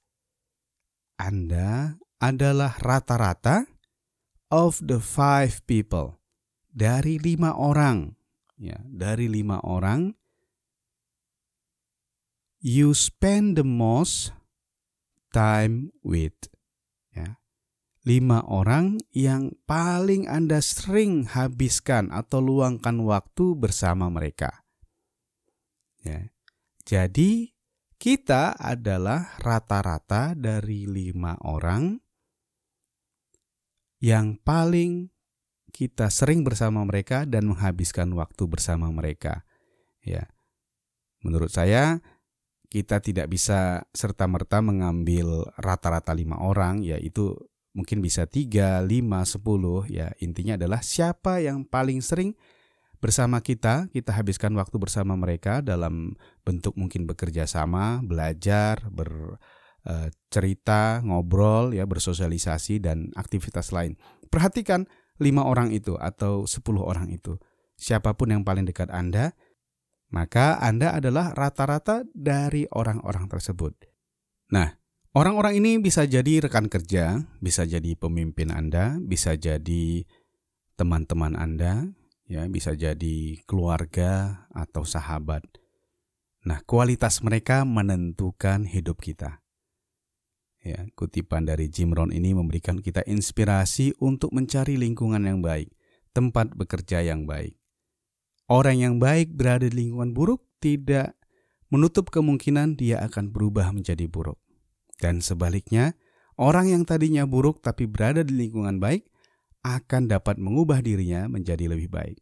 Anda 1.19 1.99
adalah 2.23 2.79
rata-rata 2.79 3.67
of 4.55 4.79
the 4.79 5.03
five 5.03 5.59
people 5.67 6.23
dari 6.71 7.19
lima 7.19 7.51
orang 7.59 8.15
ya 8.55 8.79
dari 8.87 9.27
lima 9.27 9.59
orang 9.67 10.15
you 12.63 12.93
spend 12.93 13.57
the 13.57 13.67
most 13.67 14.37
time 15.33 15.91
with. 16.05 16.37
Ya. 17.17 17.41
Lima 18.05 18.45
orang 18.47 19.01
yang 19.13 19.57
paling 19.65 20.29
Anda 20.29 20.61
sering 20.61 21.29
habiskan 21.31 22.13
atau 22.13 22.41
luangkan 22.41 23.01
waktu 23.05 23.57
bersama 23.57 24.13
mereka. 24.13 24.65
Ya. 26.05 26.33
Jadi, 26.85 27.60
kita 28.01 28.57
adalah 28.57 29.37
rata-rata 29.37 30.33
dari 30.33 30.89
lima 30.89 31.37
orang 31.45 32.01
yang 34.01 34.41
paling 34.41 35.13
kita 35.69 36.09
sering 36.09 36.41
bersama 36.41 36.81
mereka 36.89 37.29
dan 37.29 37.53
menghabiskan 37.53 38.09
waktu 38.17 38.49
bersama 38.49 38.89
mereka. 38.89 39.45
Ya, 40.01 40.33
menurut 41.21 41.53
saya 41.53 42.01
kita 42.73 43.05
tidak 43.05 43.29
bisa 43.29 43.85
serta-merta 43.93 44.65
mengambil 44.65 45.45
rata-rata 45.61 46.17
lima 46.17 46.41
orang, 46.41 46.81
yaitu 46.81 47.37
mungkin 47.77 48.01
bisa 48.01 48.25
tiga, 48.25 48.81
lima, 48.81 49.29
sepuluh. 49.29 49.85
Ya 49.93 50.17
intinya 50.25 50.57
adalah 50.57 50.81
siapa 50.81 51.45
yang 51.45 51.69
paling 51.69 52.01
sering 52.01 52.33
bersama 53.01 53.41
kita, 53.41 53.89
kita 53.91 54.13
habiskan 54.13 54.53
waktu 54.55 54.77
bersama 54.77 55.17
mereka 55.17 55.65
dalam 55.65 56.15
bentuk 56.45 56.77
mungkin 56.77 57.09
bekerja 57.09 57.49
sama, 57.49 58.05
belajar, 58.05 58.85
bercerita, 58.93 61.01
e, 61.01 61.09
ngobrol, 61.09 61.73
ya 61.73 61.89
bersosialisasi 61.89 62.85
dan 62.85 63.09
aktivitas 63.17 63.73
lain. 63.73 63.97
Perhatikan 64.29 64.85
lima 65.17 65.49
orang 65.49 65.73
itu 65.73 65.97
atau 65.97 66.45
sepuluh 66.45 66.85
orang 66.85 67.09
itu. 67.09 67.41
Siapa 67.81 68.13
pun 68.13 68.37
yang 68.37 68.45
paling 68.45 68.69
dekat 68.69 68.93
Anda, 68.93 69.33
maka 70.13 70.61
Anda 70.61 71.01
adalah 71.01 71.33
rata-rata 71.33 72.05
dari 72.13 72.69
orang-orang 72.69 73.33
tersebut. 73.33 73.73
Nah, 74.53 74.77
orang-orang 75.17 75.57
ini 75.57 75.81
bisa 75.81 76.05
jadi 76.05 76.45
rekan 76.45 76.69
kerja, 76.69 77.25
bisa 77.41 77.65
jadi 77.65 77.97
pemimpin 77.97 78.53
Anda, 78.53 79.01
bisa 79.01 79.41
jadi 79.41 80.05
teman-teman 80.77 81.41
Anda, 81.41 81.97
ya, 82.31 82.47
bisa 82.47 82.79
jadi 82.79 83.43
keluarga 83.51 84.47
atau 84.55 84.87
sahabat. 84.87 85.43
Nah, 86.47 86.63
kualitas 86.63 87.21
mereka 87.21 87.67
menentukan 87.67 88.65
hidup 88.71 89.03
kita. 89.03 89.43
Ya, 90.63 90.87
kutipan 90.95 91.49
dari 91.49 91.67
Jim 91.67 91.91
Rohn 91.91 92.15
ini 92.15 92.37
memberikan 92.37 92.79
kita 92.79 93.03
inspirasi 93.05 93.99
untuk 93.99 94.31
mencari 94.31 94.79
lingkungan 94.79 95.27
yang 95.27 95.43
baik, 95.43 95.75
tempat 96.15 96.55
bekerja 96.55 97.03
yang 97.03 97.27
baik. 97.27 97.59
Orang 98.47 98.79
yang 98.79 99.03
baik 99.03 99.35
berada 99.35 99.67
di 99.67 99.89
lingkungan 99.89 100.15
buruk 100.15 100.47
tidak 100.63 101.19
menutup 101.73 102.13
kemungkinan 102.13 102.79
dia 102.79 103.01
akan 103.03 103.33
berubah 103.33 103.73
menjadi 103.75 104.07
buruk. 104.07 104.37
Dan 105.01 105.25
sebaliknya, 105.25 105.97
orang 106.37 106.69
yang 106.69 106.83
tadinya 106.85 107.25
buruk 107.25 107.65
tapi 107.65 107.89
berada 107.89 108.21
di 108.21 108.37
lingkungan 108.37 108.77
baik 108.79 109.10
akan 109.61 110.09
dapat 110.09 110.41
mengubah 110.41 110.81
dirinya 110.81 111.29
menjadi 111.29 111.69
lebih 111.69 111.93
baik. 111.93 112.19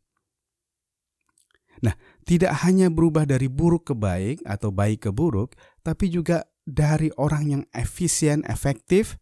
Nah, 1.79 1.95
tidak 2.27 2.59
hanya 2.67 2.91
berubah 2.91 3.23
dari 3.23 3.47
buruk 3.47 3.91
ke 3.91 3.95
baik 3.95 4.43
atau 4.43 4.75
baik 4.75 5.07
ke 5.07 5.11
buruk, 5.15 5.55
tapi 5.87 6.11
juga 6.11 6.43
dari 6.67 7.09
orang 7.15 7.45
yang 7.47 7.63
efisien, 7.71 8.43
efektif, 8.51 9.17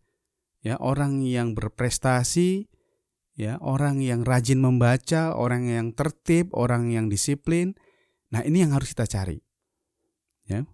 ya, 0.64 0.80
orang 0.80 1.20
yang 1.20 1.52
berprestasi, 1.52 2.64
ya 3.36 3.60
orang 3.60 4.00
yang 4.00 4.24
rajin 4.24 4.58
membaca, 4.58 5.36
orang 5.36 5.68
yang 5.68 5.92
tertib, 5.92 6.50
orang 6.56 6.88
yang 6.88 7.12
disiplin. 7.12 7.76
Nah, 8.32 8.42
ini 8.42 8.64
yang 8.64 8.72
harus 8.72 8.96
kita 8.96 9.06
cari. 9.06 9.38
Ya. 10.48 10.64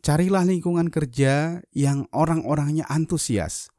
Carilah 0.00 0.46
lingkungan 0.46 0.88
kerja 0.88 1.60
yang 1.74 2.06
orang-orangnya 2.14 2.86
antusias. 2.86 3.74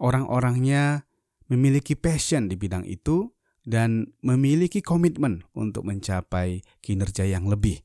Orang-orangnya 0.00 1.04
memiliki 1.46 1.94
passion 1.94 2.50
di 2.50 2.58
bidang 2.58 2.86
itu 2.86 3.30
dan 3.66 4.14
memiliki 4.22 4.78
komitmen 4.78 5.42
untuk 5.58 5.82
mencapai 5.82 6.62
kinerja 6.78 7.26
yang 7.26 7.50
lebih, 7.50 7.82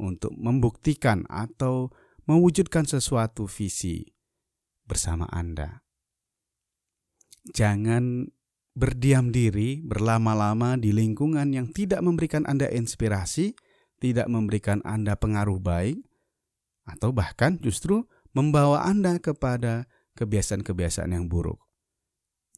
untuk 0.00 0.32
membuktikan 0.32 1.28
atau 1.28 1.92
mewujudkan 2.24 2.88
sesuatu 2.88 3.44
visi 3.44 4.08
bersama 4.88 5.28
Anda. 5.28 5.84
Jangan 7.52 8.28
berdiam 8.72 9.28
diri 9.28 9.84
berlama-lama 9.84 10.80
di 10.80 10.96
lingkungan 10.96 11.52
yang 11.52 11.68
tidak 11.76 12.00
memberikan 12.00 12.48
Anda 12.48 12.72
inspirasi, 12.72 13.52
tidak 14.00 14.32
memberikan 14.32 14.80
Anda 14.84 15.16
pengaruh 15.16 15.60
baik, 15.60 16.00
atau 16.88 17.12
bahkan 17.12 17.60
justru 17.60 18.08
membawa 18.32 18.88
Anda 18.88 19.20
kepada 19.20 19.84
kebiasaan-kebiasaan 20.16 21.12
yang 21.12 21.28
buruk. 21.28 21.67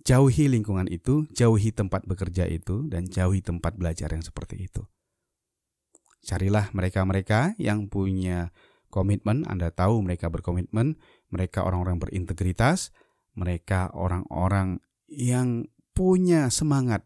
Jauhi 0.00 0.48
lingkungan 0.48 0.88
itu, 0.88 1.28
jauhi 1.36 1.76
tempat 1.76 2.08
bekerja 2.08 2.48
itu, 2.48 2.88
dan 2.88 3.04
jauhi 3.04 3.44
tempat 3.44 3.76
belajar 3.76 4.08
yang 4.08 4.24
seperti 4.24 4.64
itu. 4.64 4.88
Carilah 6.24 6.72
mereka-mereka 6.72 7.56
yang 7.60 7.88
punya 7.88 8.52
komitmen, 8.88 9.44
Anda 9.44 9.72
tahu 9.72 10.00
mereka 10.04 10.32
berkomitmen, 10.32 10.96
mereka 11.28 11.64
orang-orang 11.64 12.00
berintegritas, 12.00 12.92
mereka 13.36 13.92
orang-orang 13.92 14.80
yang 15.08 15.68
punya 15.92 16.48
semangat 16.48 17.04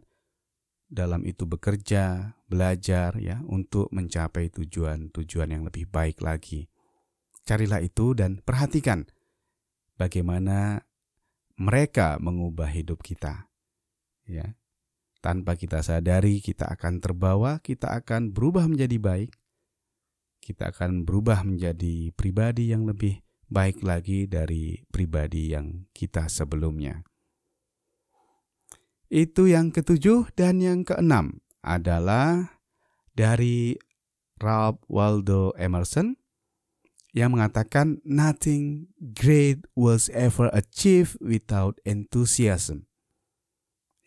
dalam 0.86 1.26
itu 1.26 1.50
bekerja, 1.50 2.38
belajar 2.46 3.18
ya 3.18 3.42
untuk 3.50 3.90
mencapai 3.90 4.54
tujuan-tujuan 4.54 5.50
yang 5.50 5.62
lebih 5.66 5.90
baik 5.90 6.22
lagi. 6.22 6.70
Carilah 7.44 7.82
itu 7.82 8.14
dan 8.14 8.40
perhatikan 8.40 9.04
bagaimana 9.98 10.86
mereka 11.58 12.18
mengubah 12.18 12.70
hidup 12.70 13.02
kita. 13.02 13.50
Ya. 14.26 14.58
Tanpa 15.24 15.56
kita 15.56 15.80
sadari 15.80 16.44
kita 16.44 16.68
akan 16.68 17.00
terbawa, 17.00 17.56
kita 17.64 17.96
akan 18.04 18.36
berubah 18.36 18.68
menjadi 18.68 19.00
baik. 19.00 19.32
Kita 20.44 20.68
akan 20.68 21.08
berubah 21.08 21.40
menjadi 21.40 22.12
pribadi 22.12 22.68
yang 22.68 22.84
lebih 22.84 23.24
baik 23.48 23.80
lagi 23.80 24.28
dari 24.28 24.84
pribadi 24.92 25.56
yang 25.56 25.88
kita 25.96 26.28
sebelumnya. 26.28 27.00
Itu 29.08 29.48
yang 29.48 29.72
ketujuh 29.72 30.36
dan 30.36 30.60
yang 30.60 30.84
keenam 30.84 31.40
adalah 31.64 32.60
dari 33.16 33.78
Ralph 34.36 34.84
Waldo 34.90 35.56
Emerson 35.56 36.18
yang 37.14 37.30
mengatakan 37.32 38.02
nothing 38.02 38.90
great 39.14 39.62
was 39.78 40.10
ever 40.10 40.50
achieved 40.50 41.14
without 41.22 41.78
enthusiasm. 41.86 42.90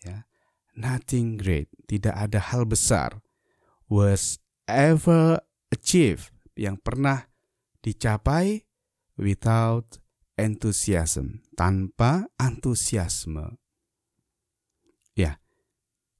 Ya. 0.03 0.27
Nothing 0.75 1.39
great, 1.39 1.71
tidak 1.87 2.13
ada 2.13 2.37
hal 2.37 2.67
besar 2.67 3.23
was 3.87 4.37
ever 4.67 5.39
achieved 5.71 6.35
yang 6.53 6.75
pernah 6.77 7.31
dicapai 7.81 8.67
without 9.15 9.97
enthusiasm, 10.37 11.41
tanpa 11.57 12.29
antusiasme. 12.37 13.57
Ya, 15.17 15.41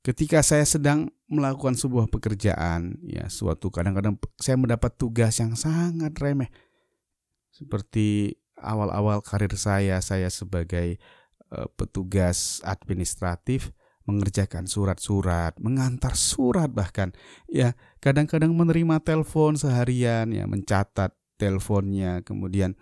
ketika 0.02 0.42
saya 0.42 0.66
sedang 0.66 1.14
melakukan 1.30 1.78
sebuah 1.78 2.10
pekerjaan, 2.10 2.98
ya 3.06 3.30
suatu 3.30 3.70
kadang-kadang 3.70 4.18
saya 4.42 4.58
mendapat 4.58 4.96
tugas 4.98 5.38
yang 5.38 5.54
sangat 5.54 6.16
remeh. 6.18 6.50
Seperti 7.58 8.38
awal-awal 8.62 9.26
karir 9.26 9.54
saya, 9.58 9.98
saya 10.06 10.30
sebagai 10.30 11.02
uh, 11.50 11.66
petugas 11.74 12.62
administratif 12.62 13.74
mengerjakan 14.06 14.70
surat-surat, 14.70 15.58
mengantar 15.58 16.14
surat 16.14 16.70
bahkan. 16.70 17.12
Ya, 17.50 17.74
kadang-kadang 17.98 18.54
menerima 18.54 19.02
telepon 19.02 19.58
seharian, 19.58 20.30
ya 20.30 20.46
mencatat 20.46 21.18
teleponnya, 21.42 22.22
kemudian 22.22 22.78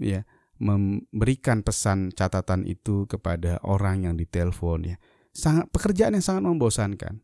ya 0.00 0.24
memberikan 0.56 1.60
pesan 1.60 2.10
catatan 2.16 2.64
itu 2.64 3.04
kepada 3.04 3.60
orang 3.62 4.08
yang 4.08 4.14
ditelepon 4.16 4.94
ya 4.94 4.96
sangat 5.34 5.66
pekerjaan 5.74 6.14
yang 6.14 6.24
sangat 6.24 6.46
membosankan. 6.46 7.20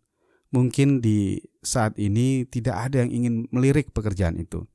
Mungkin 0.51 0.99
di 0.99 1.39
saat 1.63 1.95
ini 1.95 2.43
tidak 2.43 2.91
ada 2.91 3.07
yang 3.07 3.15
ingin 3.15 3.35
melirik 3.55 3.95
pekerjaan 3.95 4.35
itu. 4.43 4.67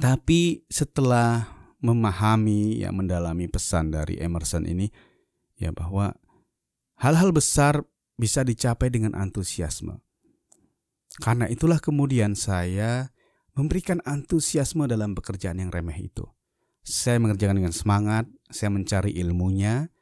Tapi 0.00 0.64
setelah 0.72 1.44
memahami 1.80 2.80
ya 2.80 2.92
mendalami 2.92 3.48
pesan 3.48 3.92
dari 3.92 4.16
Emerson 4.20 4.64
ini 4.64 4.88
ya 5.60 5.72
bahwa 5.72 6.16
hal-hal 7.00 7.32
besar 7.36 7.84
bisa 8.16 8.40
dicapai 8.44 8.88
dengan 8.88 9.12
antusiasme. 9.16 10.00
Karena 11.20 11.48
itulah 11.52 11.80
kemudian 11.80 12.32
saya 12.32 13.12
memberikan 13.52 14.00
antusiasme 14.08 14.88
dalam 14.88 15.12
pekerjaan 15.12 15.60
yang 15.60 15.68
remeh 15.68 16.08
itu. 16.08 16.24
Saya 16.80 17.20
mengerjakan 17.20 17.60
dengan 17.60 17.76
semangat, 17.76 18.24
saya 18.48 18.72
mencari 18.72 19.12
ilmunya, 19.20 19.92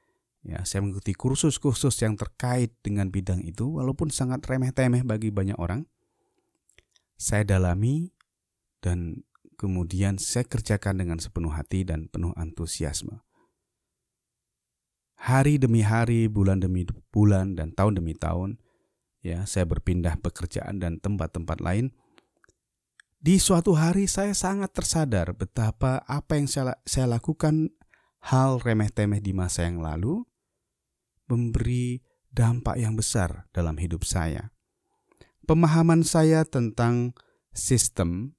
Ya, 0.46 0.64
saya 0.64 0.80
mengikuti 0.80 1.12
kursus-kursus 1.12 1.98
yang 2.00 2.14
terkait 2.14 2.72
dengan 2.80 3.10
bidang 3.10 3.44
itu 3.44 3.68
walaupun 3.68 4.08
sangat 4.08 4.46
remeh-temeh 4.46 5.02
bagi 5.02 5.34
banyak 5.34 5.58
orang. 5.58 5.84
Saya 7.18 7.42
dalami 7.42 8.14
dan 8.78 9.26
kemudian 9.58 10.22
saya 10.22 10.46
kerjakan 10.46 11.02
dengan 11.02 11.18
sepenuh 11.18 11.50
hati 11.50 11.82
dan 11.82 12.06
penuh 12.06 12.30
antusiasme. 12.38 13.20
Hari 15.18 15.58
demi 15.58 15.82
hari, 15.82 16.30
bulan 16.30 16.62
demi 16.62 16.86
bulan 17.10 17.58
dan 17.58 17.74
tahun 17.74 17.98
demi 17.98 18.14
tahun, 18.14 18.62
ya, 19.18 19.42
saya 19.50 19.66
berpindah 19.66 20.22
pekerjaan 20.22 20.78
dan 20.78 21.02
tempat-tempat 21.02 21.58
lain. 21.58 21.90
Di 23.18 23.42
suatu 23.42 23.74
hari 23.74 24.06
saya 24.06 24.30
sangat 24.30 24.70
tersadar 24.70 25.34
betapa 25.34 26.06
apa 26.06 26.38
yang 26.38 26.46
saya, 26.46 26.78
saya 26.86 27.18
lakukan 27.18 27.74
hal 28.30 28.62
remeh-temeh 28.62 29.18
di 29.18 29.34
masa 29.34 29.66
yang 29.66 29.82
lalu 29.82 30.22
memberi 31.26 31.98
dampak 32.30 32.78
yang 32.78 32.94
besar 32.94 33.50
dalam 33.50 33.74
hidup 33.74 34.06
saya. 34.06 34.54
Pemahaman 35.50 36.06
saya 36.06 36.46
tentang 36.46 37.10
sistem, 37.50 38.37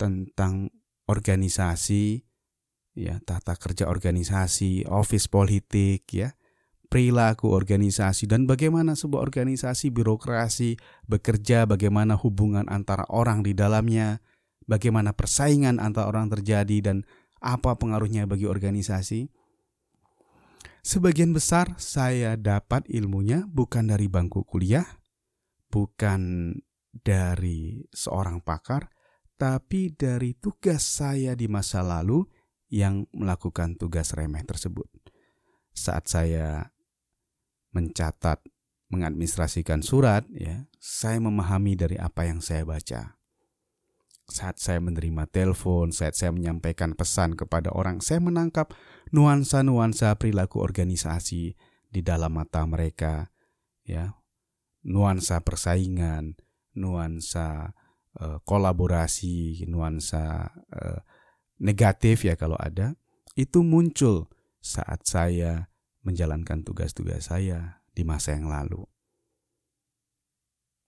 tentang 0.00 0.72
organisasi, 1.04 2.24
ya 2.96 3.20
tata 3.20 3.52
kerja 3.60 3.84
organisasi, 3.84 4.88
office 4.88 5.28
politik, 5.28 6.08
ya 6.16 6.32
perilaku 6.90 7.54
organisasi 7.54 8.26
dan 8.26 8.50
bagaimana 8.50 8.98
sebuah 8.98 9.22
organisasi 9.22 9.94
birokrasi 9.94 10.74
bekerja, 11.06 11.64
bagaimana 11.70 12.18
hubungan 12.18 12.66
antara 12.66 13.06
orang 13.06 13.46
di 13.46 13.54
dalamnya, 13.54 14.18
bagaimana 14.66 15.14
persaingan 15.14 15.78
antara 15.78 16.10
orang 16.10 16.26
terjadi 16.34 16.82
dan 16.82 17.06
apa 17.38 17.78
pengaruhnya 17.78 18.26
bagi 18.26 18.50
organisasi. 18.50 19.30
Sebagian 20.82 21.30
besar 21.30 21.78
saya 21.78 22.34
dapat 22.34 22.88
ilmunya 22.90 23.46
bukan 23.46 23.86
dari 23.86 24.10
bangku 24.10 24.42
kuliah, 24.42 24.84
bukan 25.70 26.52
dari 26.90 27.86
seorang 27.94 28.42
pakar, 28.42 28.90
tapi 29.40 29.96
dari 29.96 30.36
tugas 30.36 30.84
saya 30.84 31.32
di 31.32 31.48
masa 31.48 31.80
lalu 31.80 32.28
yang 32.68 33.08
melakukan 33.16 33.80
tugas 33.80 34.12
remeh 34.12 34.44
tersebut. 34.44 34.84
Saat 35.72 36.12
saya 36.12 36.68
mencatat, 37.72 38.44
mengadministrasikan 38.92 39.80
surat, 39.80 40.28
ya, 40.28 40.68
saya 40.76 41.16
memahami 41.24 41.72
dari 41.72 41.96
apa 41.96 42.28
yang 42.28 42.44
saya 42.44 42.68
baca 42.68 43.16
saat 44.30 44.62
saya 44.62 44.78
menerima 44.78 45.26
telepon, 45.26 45.90
saat 45.90 46.14
saya 46.14 46.30
menyampaikan 46.30 46.94
pesan 46.94 47.34
kepada 47.34 47.74
orang, 47.74 47.98
saya 47.98 48.22
menangkap 48.22 48.72
nuansa-nuansa 49.10 50.14
perilaku 50.16 50.62
organisasi 50.62 51.58
di 51.90 52.00
dalam 52.00 52.38
mata 52.38 52.62
mereka, 52.64 53.34
ya, 53.82 54.14
nuansa 54.86 55.42
persaingan, 55.42 56.38
nuansa 56.78 57.74
uh, 58.18 58.42
kolaborasi, 58.42 59.62
nuansa 59.70 60.50
uh, 60.50 61.00
negatif 61.60 62.26
ya 62.26 62.34
kalau 62.34 62.58
ada, 62.58 62.98
itu 63.38 63.62
muncul 63.62 64.26
saat 64.58 65.06
saya 65.06 65.70
menjalankan 66.02 66.64
tugas-tugas 66.64 67.28
saya 67.30 67.84
di 67.92 68.02
masa 68.02 68.34
yang 68.34 68.48
lalu. 68.48 68.82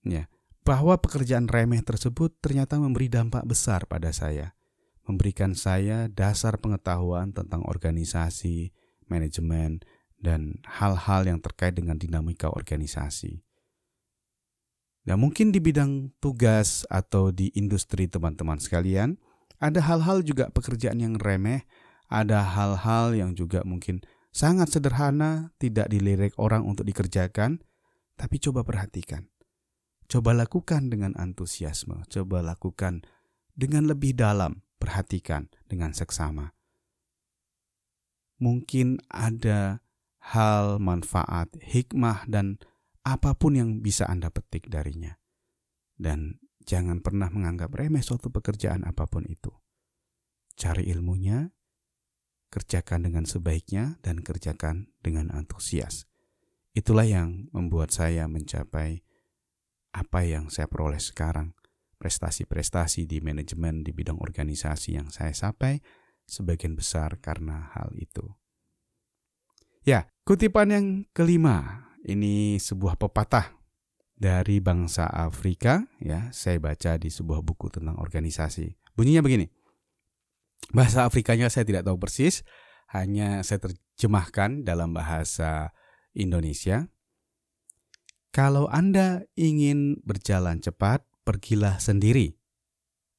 Ya, 0.02 0.26
bahwa 0.66 0.98
pekerjaan 0.98 1.46
remeh 1.46 1.84
tersebut 1.84 2.34
ternyata 2.42 2.80
memberi 2.80 3.06
dampak 3.06 3.46
besar 3.46 3.86
pada 3.86 4.10
saya, 4.10 4.58
memberikan 5.06 5.54
saya 5.54 6.10
dasar 6.10 6.58
pengetahuan 6.58 7.30
tentang 7.30 7.62
organisasi, 7.66 8.74
manajemen, 9.06 9.78
dan 10.22 10.62
hal-hal 10.66 11.26
yang 11.26 11.38
terkait 11.42 11.74
dengan 11.74 11.98
dinamika 11.98 12.50
organisasi. 12.50 13.42
Nah, 15.02 15.18
mungkin 15.18 15.50
di 15.50 15.58
bidang 15.58 16.14
tugas 16.22 16.86
atau 16.86 17.34
di 17.34 17.50
industri 17.58 18.06
teman-teman 18.06 18.62
sekalian, 18.62 19.18
ada 19.58 19.82
hal-hal 19.82 20.22
juga 20.22 20.50
pekerjaan 20.54 21.02
yang 21.02 21.18
remeh, 21.18 21.66
ada 22.06 22.42
hal-hal 22.46 23.14
yang 23.14 23.34
juga 23.34 23.66
mungkin 23.66 24.02
sangat 24.30 24.70
sederhana, 24.70 25.50
tidak 25.58 25.90
dilirik 25.90 26.34
orang 26.38 26.62
untuk 26.62 26.86
dikerjakan, 26.86 27.58
tapi 28.14 28.38
coba 28.38 28.62
perhatikan 28.62 29.32
Coba 30.12 30.36
lakukan 30.36 30.92
dengan 30.92 31.16
antusiasme, 31.16 32.04
coba 32.12 32.44
lakukan 32.44 33.00
dengan 33.56 33.88
lebih 33.88 34.12
dalam, 34.12 34.60
perhatikan 34.76 35.48
dengan 35.72 35.96
seksama. 35.96 36.52
Mungkin 38.36 39.00
ada 39.08 39.80
hal 40.20 40.76
manfaat, 40.84 41.56
hikmah, 41.64 42.28
dan 42.28 42.60
apa 43.02 43.34
pun 43.34 43.58
yang 43.58 43.82
bisa 43.82 44.06
Anda 44.06 44.30
petik 44.30 44.70
darinya. 44.70 45.14
Dan 45.98 46.38
jangan 46.62 47.02
pernah 47.02 47.30
menganggap 47.30 47.74
remeh 47.74 48.02
suatu 48.02 48.30
pekerjaan 48.30 48.86
apa 48.86 49.06
pun 49.06 49.26
itu. 49.26 49.50
Cari 50.54 50.86
ilmunya, 50.90 51.50
kerjakan 52.52 53.08
dengan 53.10 53.24
sebaiknya, 53.26 53.98
dan 54.04 54.22
kerjakan 54.22 54.92
dengan 55.02 55.34
antusias. 55.34 56.06
Itulah 56.72 57.04
yang 57.04 57.52
membuat 57.52 57.92
saya 57.92 58.24
mencapai 58.30 59.04
apa 59.92 60.20
yang 60.24 60.48
saya 60.48 60.70
peroleh 60.70 61.00
sekarang, 61.00 61.52
prestasi-prestasi 62.00 63.04
di 63.04 63.20
manajemen 63.20 63.84
di 63.84 63.92
bidang 63.92 64.16
organisasi 64.16 64.96
yang 64.96 65.12
saya 65.12 65.36
capai, 65.36 65.84
sebagian 66.24 66.72
besar 66.72 67.20
karena 67.20 67.68
hal 67.76 67.92
itu. 67.94 68.24
Ya, 69.84 70.08
kutipan 70.24 70.70
yang 70.72 70.86
kelima, 71.12 71.91
ini 72.06 72.58
sebuah 72.58 72.98
pepatah 72.98 73.54
dari 74.18 74.58
bangsa 74.62 75.06
Afrika 75.10 75.86
ya. 76.02 76.30
Saya 76.34 76.58
baca 76.58 76.98
di 76.98 77.10
sebuah 77.10 77.42
buku 77.42 77.70
tentang 77.70 77.98
organisasi. 77.98 78.94
Bunyinya 78.94 79.22
begini. 79.22 79.46
Bahasa 80.70 81.06
Afrikanya 81.06 81.50
saya 81.50 81.66
tidak 81.66 81.86
tahu 81.86 81.98
persis 81.98 82.46
hanya 82.94 83.42
saya 83.42 83.66
terjemahkan 83.66 84.62
dalam 84.62 84.94
bahasa 84.94 85.74
Indonesia. 86.14 86.86
Kalau 88.32 88.64
Anda 88.70 89.28
ingin 89.36 90.00
berjalan 90.06 90.64
cepat 90.64 91.04
pergilah 91.26 91.76
sendiri 91.82 92.32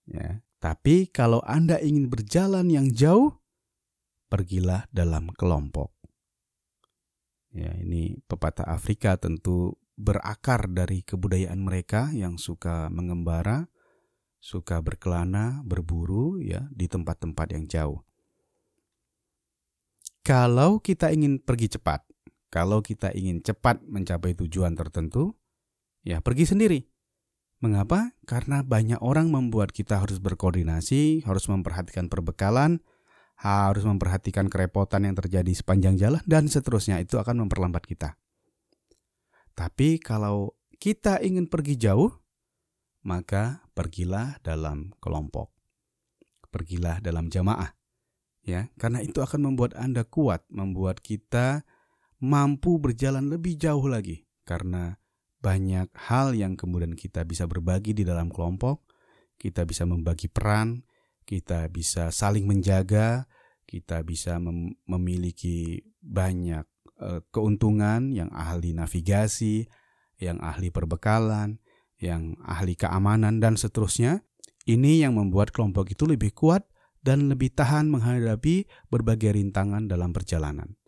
ya. 0.09 0.41
Tapi 0.63 1.11
kalau 1.11 1.43
Anda 1.43 1.77
ingin 1.83 2.07
berjalan 2.07 2.71
yang 2.71 2.87
jauh 2.95 3.43
pergilah 4.31 4.87
dalam 4.89 5.29
kelompok 5.35 5.92
ya 7.53 7.71
ini 7.79 8.17
pepatah 8.25 8.65
Afrika 8.65 9.15
tentu 9.15 9.77
berakar 9.93 10.67
dari 10.73 11.05
kebudayaan 11.05 11.61
mereka 11.61 12.09
yang 12.11 12.41
suka 12.41 12.89
mengembara, 12.89 13.69
suka 14.41 14.81
berkelana, 14.81 15.61
berburu 15.61 16.41
ya 16.41 16.65
di 16.73 16.89
tempat-tempat 16.89 17.47
yang 17.53 17.65
jauh. 17.69 18.01
Kalau 20.25 20.81
kita 20.81 21.13
ingin 21.13 21.37
pergi 21.37 21.77
cepat, 21.77 22.03
kalau 22.49 22.79
kita 22.81 23.11
ingin 23.13 23.43
cepat 23.43 23.83
mencapai 23.85 24.33
tujuan 24.33 24.73
tertentu, 24.73 25.35
ya 26.01 26.23
pergi 26.23 26.47
sendiri. 26.47 26.79
Mengapa? 27.63 28.11
Karena 28.27 28.59
banyak 28.59 28.99
orang 28.99 29.31
membuat 29.31 29.71
kita 29.71 30.03
harus 30.03 30.19
berkoordinasi, 30.19 31.23
harus 31.23 31.47
memperhatikan 31.47 32.11
perbekalan, 32.11 32.83
harus 33.43 33.83
memperhatikan 33.83 34.47
kerepotan 34.47 35.03
yang 35.03 35.19
terjadi 35.19 35.51
sepanjang 35.51 35.99
jalan, 35.99 36.23
dan 36.23 36.47
seterusnya. 36.47 37.03
Itu 37.03 37.19
akan 37.19 37.43
memperlambat 37.43 37.83
kita. 37.83 38.15
Tapi 39.51 39.99
kalau 39.99 40.55
kita 40.79 41.19
ingin 41.19 41.51
pergi 41.51 41.75
jauh, 41.75 42.09
maka 43.03 43.67
pergilah 43.75 44.39
dalam 44.39 44.95
kelompok. 45.03 45.51
Pergilah 46.47 47.03
dalam 47.03 47.27
jamaah. 47.27 47.75
Ya, 48.43 48.71
karena 48.79 48.99
itu 49.03 49.23
akan 49.23 49.51
membuat 49.51 49.75
Anda 49.75 50.03
kuat, 50.03 50.47
membuat 50.51 50.99
kita 50.99 51.63
mampu 52.23 52.79
berjalan 52.79 53.27
lebih 53.27 53.59
jauh 53.59 53.83
lagi 53.87 54.23
karena 54.47 54.99
banyak 55.43 55.91
hal 56.07 56.31
yang 56.35 56.55
kemudian 56.55 56.95
kita 56.95 57.27
bisa 57.27 57.43
berbagi 57.47 57.91
di 57.91 58.07
dalam 58.07 58.31
kelompok, 58.31 58.87
kita 59.35 59.67
bisa 59.67 59.83
membagi 59.83 60.31
peran, 60.31 60.87
kita 61.23 61.65
bisa 61.71 62.11
saling 62.11 62.45
menjaga, 62.45 63.25
kita 63.65 64.03
bisa 64.03 64.37
mem 64.37 64.75
memiliki 64.85 65.87
banyak 66.03 66.67
Eh, 67.03 67.19
keuntungan, 67.35 68.15
yang 68.15 68.31
ahli 68.31 68.71
navigasi, 68.71 69.67
yang 70.23 70.39
ahli 70.39 70.71
perbekalan, 70.71 71.59
yang 71.99 72.39
ahli 72.47 72.79
keamanan, 72.79 73.43
dan 73.43 73.59
seterusnya. 73.59 74.23
Ini 74.63 75.03
yang 75.03 75.19
membuat 75.19 75.51
kelompok 75.51 75.91
itu 75.91 76.07
lebih 76.07 76.31
kuat 76.31 76.63
dan 77.03 77.27
lebih 77.27 77.51
tahan 77.51 77.91
menghadapi 77.91 78.69
berbagai 78.87 79.35
rintangan 79.35 79.91
dalam 79.91 80.15
perjalanan. 80.15 80.79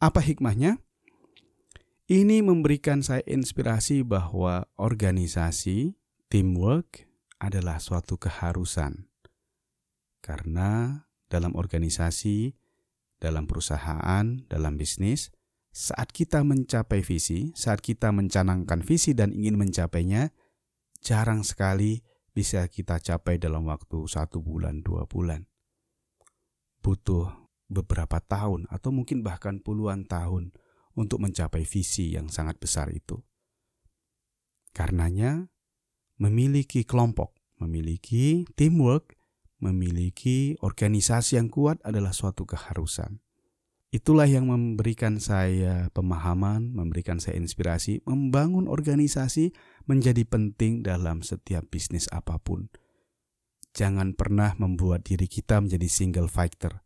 Apa 0.00 0.24
hikmahnya? 0.24 0.80
Ini 2.08 2.40
memberikan 2.40 3.04
saya 3.04 3.20
inspirasi 3.28 4.00
bahwa 4.00 4.64
organisasi, 4.80 5.92
teamwork 6.32 7.04
adalah 7.36 7.76
suatu 7.76 8.16
keharusan. 8.16 9.12
Karena 10.24 11.04
dalam 11.28 11.52
organisasi 11.52 12.56
dalam 13.24 13.48
perusahaan, 13.48 14.44
dalam 14.52 14.76
bisnis, 14.76 15.32
saat 15.72 16.12
kita 16.12 16.44
mencapai 16.44 17.00
visi, 17.00 17.56
saat 17.56 17.80
kita 17.80 18.12
mencanangkan 18.12 18.84
visi 18.84 19.16
dan 19.16 19.32
ingin 19.32 19.56
mencapainya, 19.56 20.30
jarang 21.00 21.40
sekali 21.40 22.04
bisa 22.36 22.68
kita 22.68 23.00
capai 23.00 23.40
dalam 23.40 23.64
waktu 23.64 24.04
satu 24.04 24.44
bulan, 24.44 24.84
dua 24.84 25.08
bulan. 25.08 25.48
Butuh 26.84 27.48
beberapa 27.72 28.20
tahun 28.20 28.68
atau 28.68 28.92
mungkin 28.92 29.24
bahkan 29.24 29.58
puluhan 29.64 30.04
tahun 30.04 30.52
untuk 30.94 31.24
mencapai 31.24 31.64
visi 31.64 32.14
yang 32.14 32.28
sangat 32.28 32.60
besar 32.60 32.92
itu. 32.92 33.24
Karenanya, 34.76 35.48
memiliki 36.20 36.84
kelompok, 36.84 37.34
memiliki 37.58 38.46
teamwork, 38.54 39.16
memiliki 39.64 40.60
organisasi 40.60 41.40
yang 41.40 41.48
kuat 41.48 41.80
adalah 41.80 42.12
suatu 42.12 42.44
keharusan. 42.44 43.24
Itulah 43.94 44.26
yang 44.28 44.50
memberikan 44.50 45.22
saya 45.22 45.88
pemahaman, 45.94 46.74
memberikan 46.74 47.22
saya 47.22 47.38
inspirasi, 47.38 48.02
membangun 48.04 48.66
organisasi 48.68 49.54
menjadi 49.86 50.26
penting 50.26 50.84
dalam 50.84 51.22
setiap 51.24 51.70
bisnis 51.70 52.10
apa 52.10 52.36
pun. 52.42 52.68
Jangan 53.72 54.12
pernah 54.18 54.52
membuat 54.58 55.06
diri 55.06 55.30
kita 55.30 55.62
menjadi 55.62 55.86
single 55.86 56.26
fighter, 56.26 56.82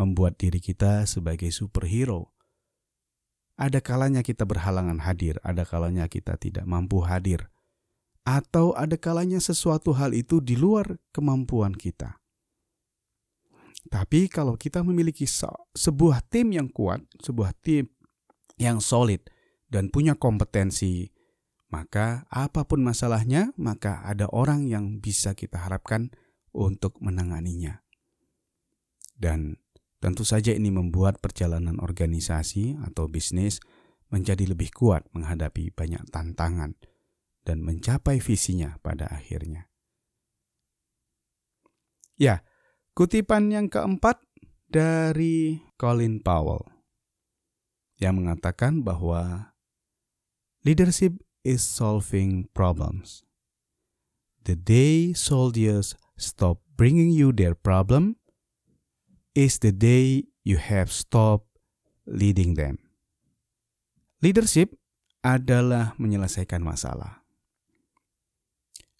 membuat 0.00 0.40
diri 0.40 0.58
kita 0.58 1.04
sebagai 1.04 1.52
superhero. 1.52 2.32
Ada 3.56 3.80
kalanya 3.84 4.20
kita 4.20 4.44
berhalangan 4.44 5.00
hadir, 5.04 5.40
ada 5.44 5.64
kalanya 5.64 6.08
kita 6.08 6.40
tidak 6.40 6.64
mampu 6.68 7.04
hadir 7.04 7.52
atau 8.26 8.74
ada 8.74 8.98
kalanya 8.98 9.38
sesuatu 9.38 9.94
hal 9.94 10.10
itu 10.10 10.42
di 10.42 10.58
luar 10.58 10.98
kemampuan 11.14 11.70
kita. 11.70 12.18
Tapi 13.86 14.26
kalau 14.26 14.58
kita 14.58 14.82
memiliki 14.82 15.30
sebuah 15.78 16.26
tim 16.26 16.50
yang 16.50 16.66
kuat, 16.66 17.06
sebuah 17.22 17.54
tim 17.62 17.86
yang 18.58 18.82
solid 18.82 19.22
dan 19.70 19.94
punya 19.94 20.18
kompetensi, 20.18 21.06
maka 21.70 22.26
apa 22.26 22.66
pun 22.66 22.82
masalahnya, 22.82 23.54
maka 23.54 24.02
ada 24.02 24.26
orang 24.34 24.66
yang 24.66 24.98
bisa 24.98 25.38
kita 25.38 25.62
harapkan 25.62 26.10
untuk 26.50 26.98
menanganinya. 26.98 27.86
Dan 29.14 29.54
tentu 30.02 30.26
saja 30.26 30.50
ini 30.50 30.74
membuat 30.74 31.22
perjalanan 31.22 31.78
organisasi 31.78 32.82
atau 32.90 33.06
bisnis 33.06 33.62
menjadi 34.10 34.50
lebih 34.50 34.74
kuat 34.74 35.06
menghadapi 35.14 35.70
banyak 35.70 36.02
tantangan 36.10 36.74
dan 37.46 37.62
mencapai 37.62 38.18
visinya 38.18 38.74
pada 38.82 39.06
akhirnya. 39.06 39.70
Ya, 42.18 42.42
kutipan 42.98 43.54
yang 43.54 43.70
keempat 43.70 44.18
dari 44.66 45.62
Colin 45.78 46.18
Powell 46.18 46.66
yang 48.02 48.18
mengatakan 48.18 48.82
bahwa 48.82 49.54
leadership 50.66 51.22
is 51.46 51.62
solving 51.62 52.50
problems. 52.50 53.22
The 54.42 54.58
day 54.58 55.14
soldiers 55.14 55.94
stop 56.18 56.58
bringing 56.74 57.14
you 57.14 57.30
their 57.30 57.54
problem 57.54 58.18
is 59.38 59.62
the 59.62 59.70
day 59.70 60.26
you 60.42 60.58
have 60.58 60.90
stopped 60.90 61.46
leading 62.08 62.58
them. 62.58 62.82
Leadership 64.24 64.74
adalah 65.20 65.92
menyelesaikan 66.00 66.62
masalah 66.64 67.25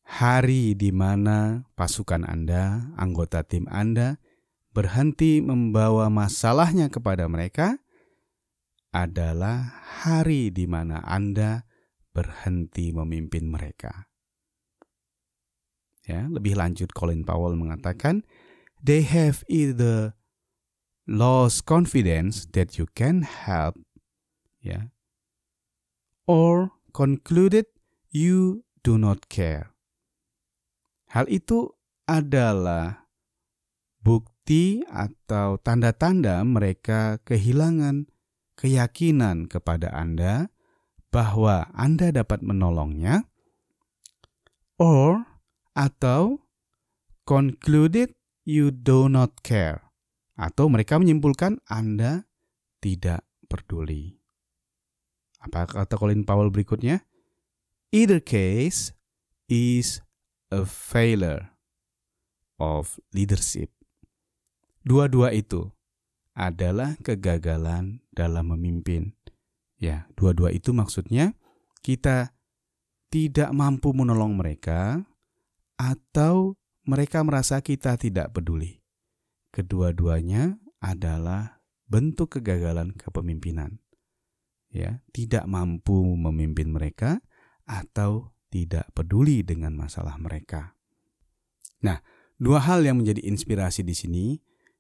hari 0.07 0.79
di 0.79 0.95
mana 0.95 1.67
pasukan 1.75 2.23
Anda, 2.23 2.95
anggota 2.95 3.43
tim 3.43 3.67
Anda, 3.67 4.23
berhenti 4.71 5.43
membawa 5.43 6.07
masalahnya 6.07 6.87
kepada 6.87 7.27
mereka 7.27 7.83
adalah 8.95 9.83
hari 10.07 10.55
di 10.55 10.65
mana 10.71 11.03
Anda 11.03 11.67
berhenti 12.15 12.95
memimpin 12.95 13.51
mereka. 13.51 14.09
Ya, 16.07 16.31
lebih 16.31 16.55
lanjut 16.55 16.95
Colin 16.95 17.27
Powell 17.27 17.59
mengatakan, 17.59 18.23
they 18.79 19.03
have 19.03 19.43
either 19.51 20.15
lost 21.05 21.67
confidence 21.67 22.47
that 22.55 22.79
you 22.79 22.87
can 22.95 23.27
help, 23.27 23.75
ya, 24.63 24.95
or 26.31 26.79
concluded 26.95 27.67
you 28.15 28.63
do 28.87 28.97
not 28.97 29.27
care. 29.27 29.76
Hal 31.17 31.33
itu 31.33 31.73
adalah 32.05 33.09
bukti 34.05 34.85
atau 34.85 35.57
tanda-tanda 35.57 36.45
mereka 36.45 37.25
kehilangan 37.25 38.05
keyakinan 38.61 39.49
kepada 39.49 39.97
Anda 39.97 40.53
bahwa 41.09 41.73
Anda 41.73 42.13
dapat 42.13 42.45
menolongnya, 42.45 43.25
or 44.77 45.25
atau 45.73 46.45
concluded 47.25 48.13
you 48.45 48.69
do 48.69 49.09
not 49.09 49.41
care, 49.41 49.89
atau 50.37 50.69
mereka 50.69 51.01
menyimpulkan 51.01 51.65
Anda 51.65 52.29
tidak 52.85 53.25
peduli. 53.49 54.21
Apa 55.41 55.65
kata 55.65 55.97
Colin 55.97 56.29
Powell 56.29 56.53
berikutnya? 56.53 57.09
Either 57.89 58.21
case 58.21 58.93
is 59.49 60.05
a 60.53 60.63
failure 60.65 61.55
of 62.61 62.97
leadership. 63.13 63.73
Dua-dua 64.87 65.35
itu 65.35 65.71
adalah 66.37 66.95
kegagalan 67.03 68.05
dalam 68.15 68.55
memimpin. 68.55 69.17
Ya, 69.77 70.09
dua-dua 70.15 70.55
itu 70.55 70.73
maksudnya 70.73 71.35
kita 71.83 72.33
tidak 73.11 73.51
mampu 73.55 73.93
menolong 73.93 74.35
mereka, 74.37 75.05
atau 75.77 76.57
mereka 76.89 77.21
merasa 77.23 77.61
kita 77.61 78.01
tidak 78.01 78.33
peduli. 78.33 78.81
Kedua-duanya 79.53 80.57
adalah 80.81 81.61
bentuk 81.89 82.41
kegagalan 82.41 82.93
kepemimpinan. 82.97 83.81
Ya, 84.73 85.01
tidak 85.15 85.49
mampu 85.49 86.05
memimpin 86.05 86.69
mereka 86.69 87.23
atau 87.65 88.36
tidak 88.57 88.89
peduli 88.97 89.45
dengan 89.45 89.77
masalah 89.77 90.17
mereka. 90.17 90.73
Nah, 91.85 92.01
dua 92.41 92.65
hal 92.65 92.81
yang 92.89 93.05
menjadi 93.05 93.21
inspirasi 93.29 93.85
di 93.85 93.93
sini. 93.93 94.27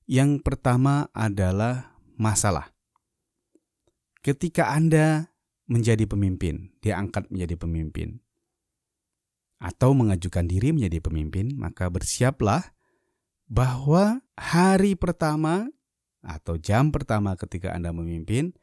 Yang 0.08 0.40
pertama 0.46 1.12
adalah 1.12 1.98
masalah. 2.16 2.72
Ketika 4.24 4.72
Anda 4.72 5.28
menjadi 5.66 6.06
pemimpin, 6.08 6.72
diangkat 6.80 7.28
menjadi 7.28 7.58
pemimpin, 7.58 8.22
atau 9.58 9.92
mengajukan 9.98 10.46
diri 10.46 10.70
menjadi 10.70 11.02
pemimpin, 11.02 11.58
maka 11.58 11.90
bersiaplah 11.90 12.70
bahwa 13.50 14.22
hari 14.38 14.94
pertama 14.94 15.70
atau 16.22 16.54
jam 16.58 16.94
pertama 16.94 17.34
ketika 17.34 17.74
Anda 17.74 17.90
memimpin, 17.90 18.54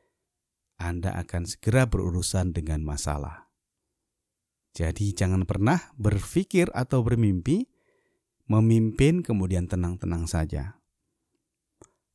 Anda 0.79 1.11
akan 1.19 1.43
segera 1.47 1.87
berurusan 1.87 2.55
dengan 2.55 2.87
masalah. 2.87 3.42
Jadi, 4.73 5.13
jangan 5.13 5.45
pernah 5.45 5.93
berpikir 5.95 6.73
atau 6.73 7.05
bermimpi 7.05 7.69
memimpin 8.49 9.21
kemudian 9.21 9.69
tenang-tenang 9.69 10.25
saja. 10.25 10.81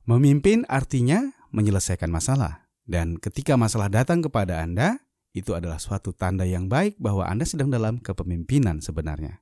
Memimpin 0.04 0.66
artinya 0.66 1.32
menyelesaikan 1.54 2.10
masalah, 2.10 2.68
dan 2.84 3.16
ketika 3.16 3.54
masalah 3.54 3.86
datang 3.86 4.20
kepada 4.20 4.60
Anda, 4.60 5.00
itu 5.32 5.54
adalah 5.54 5.78
suatu 5.78 6.10
tanda 6.10 6.42
yang 6.44 6.66
baik 6.66 6.98
bahwa 6.98 7.24
Anda 7.30 7.46
sedang 7.46 7.70
dalam 7.70 8.02
kepemimpinan 8.02 8.82
sebenarnya. 8.82 9.40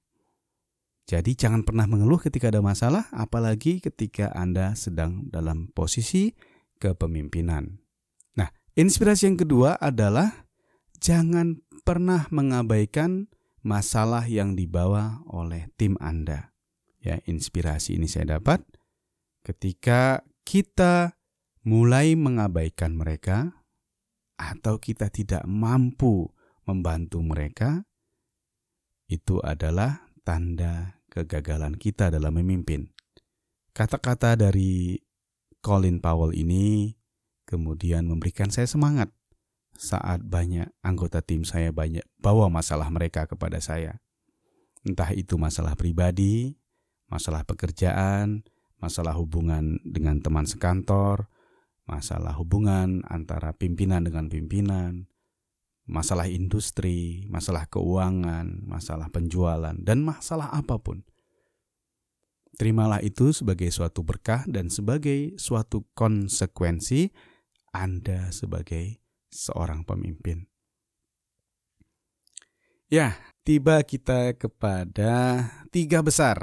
Jadi, 1.06 1.38
jangan 1.38 1.62
pernah 1.62 1.86
mengeluh 1.86 2.18
ketika 2.18 2.50
ada 2.50 2.60
masalah, 2.60 3.06
apalagi 3.14 3.78
ketika 3.78 4.34
Anda 4.34 4.74
sedang 4.74 5.30
dalam 5.30 5.70
posisi 5.70 6.34
kepemimpinan. 6.82 7.78
Nah, 8.34 8.50
inspirasi 8.74 9.30
yang 9.30 9.38
kedua 9.38 9.78
adalah 9.78 10.45
jangan 10.98 11.62
pernah 11.86 12.26
mengabaikan 12.34 13.30
masalah 13.66 14.26
yang 14.26 14.54
dibawa 14.54 15.22
oleh 15.30 15.70
tim 15.74 15.98
Anda. 15.98 16.54
Ya, 17.02 17.22
inspirasi 17.22 17.98
ini 17.98 18.10
saya 18.10 18.38
dapat 18.38 18.62
ketika 19.46 20.26
kita 20.42 21.14
mulai 21.62 22.18
mengabaikan 22.18 22.98
mereka 22.98 23.62
atau 24.38 24.82
kita 24.82 25.10
tidak 25.10 25.46
mampu 25.46 26.30
membantu 26.66 27.22
mereka, 27.22 27.86
itu 29.06 29.38
adalah 29.42 30.10
tanda 30.26 30.98
kegagalan 31.06 31.78
kita 31.78 32.10
dalam 32.10 32.34
memimpin. 32.34 32.90
Kata-kata 33.70 34.34
dari 34.34 34.98
Colin 35.62 36.02
Powell 36.02 36.34
ini 36.34 36.94
kemudian 37.46 38.10
memberikan 38.10 38.50
saya 38.50 38.66
semangat 38.66 39.14
saat 39.76 40.24
banyak 40.24 40.68
anggota 40.80 41.20
tim 41.20 41.44
saya 41.44 41.70
banyak 41.70 42.04
bawa 42.18 42.48
masalah 42.48 42.88
mereka 42.88 43.28
kepada 43.28 43.60
saya. 43.60 44.00
Entah 44.86 45.12
itu 45.12 45.34
masalah 45.36 45.74
pribadi, 45.74 46.56
masalah 47.10 47.42
pekerjaan, 47.42 48.46
masalah 48.78 49.14
hubungan 49.16 49.78
dengan 49.82 50.20
teman 50.22 50.46
sekantor, 50.46 51.30
masalah 51.86 52.34
hubungan 52.36 53.02
antara 53.06 53.54
pimpinan 53.54 54.06
dengan 54.06 54.26
pimpinan, 54.26 55.06
masalah 55.86 56.26
industri, 56.26 57.24
masalah 57.30 57.70
keuangan, 57.70 58.66
masalah 58.66 59.06
penjualan, 59.10 59.74
dan 59.78 60.02
masalah 60.02 60.50
apa 60.50 60.76
pun. 60.82 61.06
Terimalah 62.56 63.04
itu 63.04 63.36
sebagai 63.36 63.68
suatu 63.68 64.00
berkah 64.00 64.48
dan 64.48 64.72
sebagai 64.72 65.36
suatu 65.36 65.84
konsekuensi 65.92 67.12
Anda 67.68 68.32
sebagai 68.32 69.05
seorang 69.30 69.82
pemimpin. 69.82 70.46
Ya, 72.86 73.18
tiba 73.42 73.82
kita 73.82 74.38
kepada 74.38 75.42
tiga 75.74 76.06
besar 76.06 76.38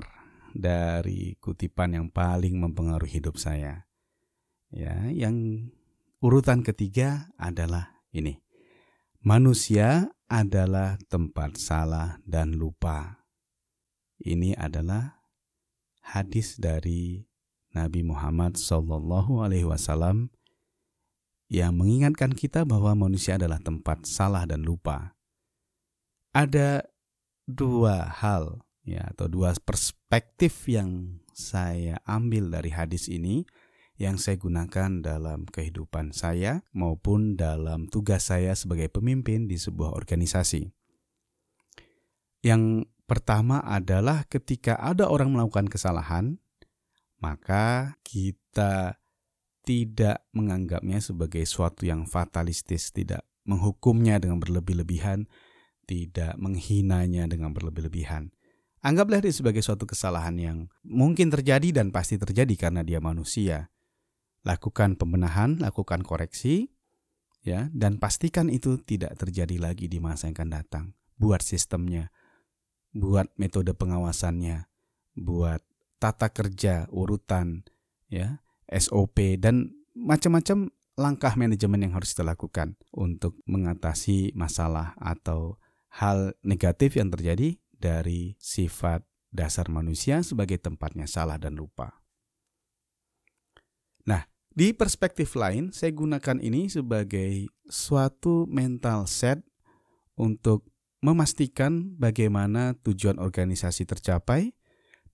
dari 0.52 1.40
kutipan 1.40 1.96
yang 1.96 2.08
paling 2.12 2.60
mempengaruhi 2.60 3.24
hidup 3.24 3.40
saya. 3.40 3.88
Ya, 4.74 5.08
yang 5.08 5.70
urutan 6.20 6.62
ketiga 6.62 7.32
adalah 7.40 8.04
ini. 8.12 8.44
Manusia 9.24 10.12
adalah 10.28 11.00
tempat 11.08 11.56
salah 11.56 12.20
dan 12.28 12.60
lupa. 12.60 13.24
Ini 14.20 14.60
adalah 14.60 15.24
hadis 16.04 16.60
dari 16.60 17.24
Nabi 17.72 18.04
Muhammad 18.04 18.60
Wasallam 19.64 20.30
yang 21.52 21.76
mengingatkan 21.78 22.32
kita 22.34 22.64
bahwa 22.64 23.08
manusia 23.08 23.36
adalah 23.36 23.60
tempat 23.60 24.08
salah 24.08 24.44
dan 24.48 24.64
lupa. 24.64 25.16
Ada 26.34 26.88
dua 27.46 28.10
hal 28.10 28.64
ya 28.84 29.12
atau 29.12 29.32
dua 29.32 29.56
perspektif 29.64 30.68
yang 30.68 31.22
saya 31.34 32.00
ambil 32.06 32.54
dari 32.54 32.72
hadis 32.74 33.10
ini 33.10 33.48
yang 33.98 34.18
saya 34.18 34.42
gunakan 34.42 35.06
dalam 35.06 35.46
kehidupan 35.46 36.12
saya 36.12 36.66
maupun 36.74 37.38
dalam 37.38 37.86
tugas 37.86 38.34
saya 38.34 38.58
sebagai 38.58 38.90
pemimpin 38.90 39.46
di 39.46 39.56
sebuah 39.56 39.94
organisasi. 39.94 40.74
Yang 42.44 42.90
pertama 43.06 43.62
adalah 43.62 44.26
ketika 44.26 44.76
ada 44.82 45.08
orang 45.08 45.32
melakukan 45.32 45.70
kesalahan, 45.70 46.42
maka 47.22 47.96
kita 48.04 48.98
tidak 49.64 50.28
menganggapnya 50.36 51.00
sebagai 51.00 51.44
suatu 51.48 51.88
yang 51.88 52.04
fatalistis, 52.04 52.92
tidak 52.92 53.24
menghukumnya 53.48 54.20
dengan 54.20 54.40
berlebih-lebihan, 54.44 55.28
tidak 55.88 56.36
menghinanya 56.40 57.28
dengan 57.28 57.56
berlebih-lebihan. 57.56 58.32
Anggaplah 58.84 59.24
dia 59.24 59.32
sebagai 59.32 59.64
suatu 59.64 59.88
kesalahan 59.88 60.36
yang 60.36 60.58
mungkin 60.84 61.32
terjadi 61.32 61.72
dan 61.72 61.96
pasti 61.96 62.20
terjadi 62.20 62.68
karena 62.68 62.84
dia 62.84 63.00
manusia. 63.00 63.72
Lakukan 64.44 65.00
pembenahan, 65.00 65.56
lakukan 65.64 66.04
koreksi, 66.04 66.68
ya, 67.48 67.72
dan 67.72 67.96
pastikan 67.96 68.52
itu 68.52 68.76
tidak 68.84 69.16
terjadi 69.16 69.56
lagi 69.56 69.88
di 69.88 70.04
masa 70.04 70.28
yang 70.28 70.36
akan 70.36 70.50
datang. 70.52 70.86
Buat 71.16 71.48
sistemnya, 71.48 72.12
buat 72.92 73.32
metode 73.40 73.72
pengawasannya, 73.72 74.68
buat 75.16 75.64
tata 76.04 76.28
kerja, 76.28 76.92
urutan, 76.92 77.64
ya, 78.12 78.43
SOP 78.74 79.38
dan 79.38 79.72
macam-macam 79.94 80.74
langkah 80.98 81.34
manajemen 81.34 81.90
yang 81.90 81.94
harus 81.98 82.14
kita 82.14 82.26
lakukan 82.26 82.78
untuk 82.94 83.38
mengatasi 83.50 84.34
masalah 84.38 84.94
atau 85.02 85.58
hal 85.94 86.34
negatif 86.42 86.98
yang 86.98 87.10
terjadi 87.14 87.58
dari 87.74 88.38
sifat 88.38 89.06
dasar 89.34 89.70
manusia 89.74 90.22
sebagai 90.22 90.62
tempatnya 90.62 91.10
salah 91.10 91.42
dan 91.42 91.58
lupa. 91.58 92.02
Nah, 94.06 94.30
di 94.54 94.70
perspektif 94.78 95.34
lain, 95.34 95.74
saya 95.74 95.90
gunakan 95.90 96.38
ini 96.38 96.70
sebagai 96.70 97.50
suatu 97.66 98.46
mental 98.46 99.10
set 99.10 99.42
untuk 100.14 100.70
memastikan 101.02 101.98
bagaimana 101.98 102.78
tujuan 102.86 103.18
organisasi 103.18 103.84
tercapai 103.90 104.54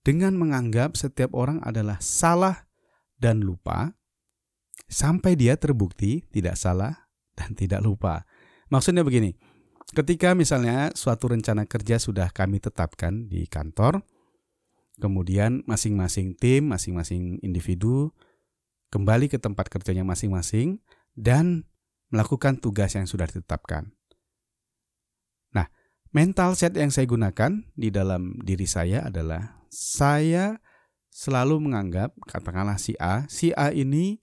dengan 0.04 0.36
menganggap 0.36 0.94
setiap 0.94 1.32
orang 1.32 1.58
adalah 1.64 1.98
salah 1.98 2.69
dan 3.20 3.44
lupa 3.44 3.92
sampai 4.88 5.36
dia 5.36 5.54
terbukti 5.60 6.24
tidak 6.32 6.56
salah 6.56 7.06
dan 7.36 7.52
tidak 7.52 7.84
lupa. 7.84 8.24
Maksudnya 8.72 9.04
begini, 9.04 9.36
Ketika 9.90 10.38
misalnya 10.38 10.94
suatu 10.94 11.34
rencana 11.34 11.66
kerja 11.66 11.98
sudah 11.98 12.30
kami 12.30 12.62
tetapkan 12.62 13.26
di 13.26 13.50
kantor, 13.50 14.06
kemudian 15.02 15.66
masing-masing 15.66 16.38
tim, 16.38 16.70
masing-masing 16.70 17.42
individu 17.42 18.14
kembali 18.94 19.26
ke 19.26 19.42
tempat 19.42 19.66
kerjanya 19.66 20.06
masing-masing 20.06 20.78
dan 21.18 21.66
melakukan 22.14 22.62
tugas 22.62 22.94
yang 22.94 23.10
sudah 23.10 23.26
ditetapkan. 23.26 23.90
Nah, 25.58 25.66
mental 26.14 26.54
set 26.54 26.78
yang 26.78 26.94
saya 26.94 27.10
gunakan 27.10 27.66
di 27.74 27.90
dalam 27.90 28.38
diri 28.46 28.70
saya 28.70 29.10
adalah 29.10 29.66
saya 29.74 30.62
selalu 31.10 31.58
menganggap 31.58 32.14
katakanlah 32.24 32.78
si 32.78 32.94
A, 32.96 33.26
si 33.26 33.50
A 33.52 33.74
ini 33.74 34.22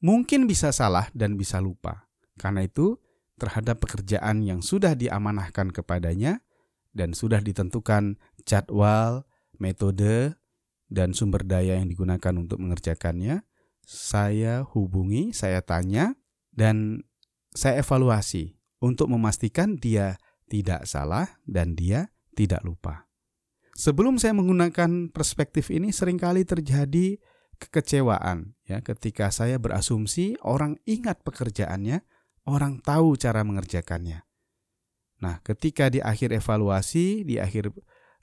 mungkin 0.00 0.46
bisa 0.46 0.72
salah 0.72 1.10
dan 1.12 1.36
bisa 1.36 1.58
lupa. 1.60 2.08
Karena 2.40 2.64
itu, 2.64 2.96
terhadap 3.36 3.82
pekerjaan 3.84 4.46
yang 4.46 4.64
sudah 4.64 4.96
diamanahkan 4.96 5.74
kepadanya 5.74 6.40
dan 6.96 7.12
sudah 7.12 7.42
ditentukan 7.42 8.16
jadwal, 8.48 9.28
metode, 9.60 10.40
dan 10.90 11.14
sumber 11.14 11.46
daya 11.46 11.78
yang 11.78 11.86
digunakan 11.86 12.34
untuk 12.34 12.58
mengerjakannya, 12.58 13.46
saya 13.84 14.66
hubungi, 14.74 15.30
saya 15.30 15.62
tanya, 15.62 16.18
dan 16.50 17.06
saya 17.54 17.82
evaluasi 17.82 18.58
untuk 18.82 19.10
memastikan 19.10 19.78
dia 19.78 20.18
tidak 20.50 20.86
salah 20.86 21.38
dan 21.46 21.78
dia 21.78 22.10
tidak 22.34 22.62
lupa. 22.66 23.09
Sebelum 23.80 24.20
saya 24.20 24.36
menggunakan 24.36 25.08
perspektif 25.08 25.72
ini 25.72 25.88
sering 25.88 26.20
kali 26.20 26.44
terjadi 26.44 27.16
kekecewaan 27.56 28.52
ya 28.68 28.84
ketika 28.84 29.32
saya 29.32 29.56
berasumsi 29.56 30.36
orang 30.44 30.76
ingat 30.84 31.24
pekerjaannya, 31.24 32.04
orang 32.44 32.84
tahu 32.84 33.16
cara 33.16 33.40
mengerjakannya. 33.40 34.20
Nah, 35.24 35.40
ketika 35.40 35.88
di 35.88 36.04
akhir 36.04 36.28
evaluasi, 36.36 37.24
di 37.24 37.40
akhir 37.40 37.72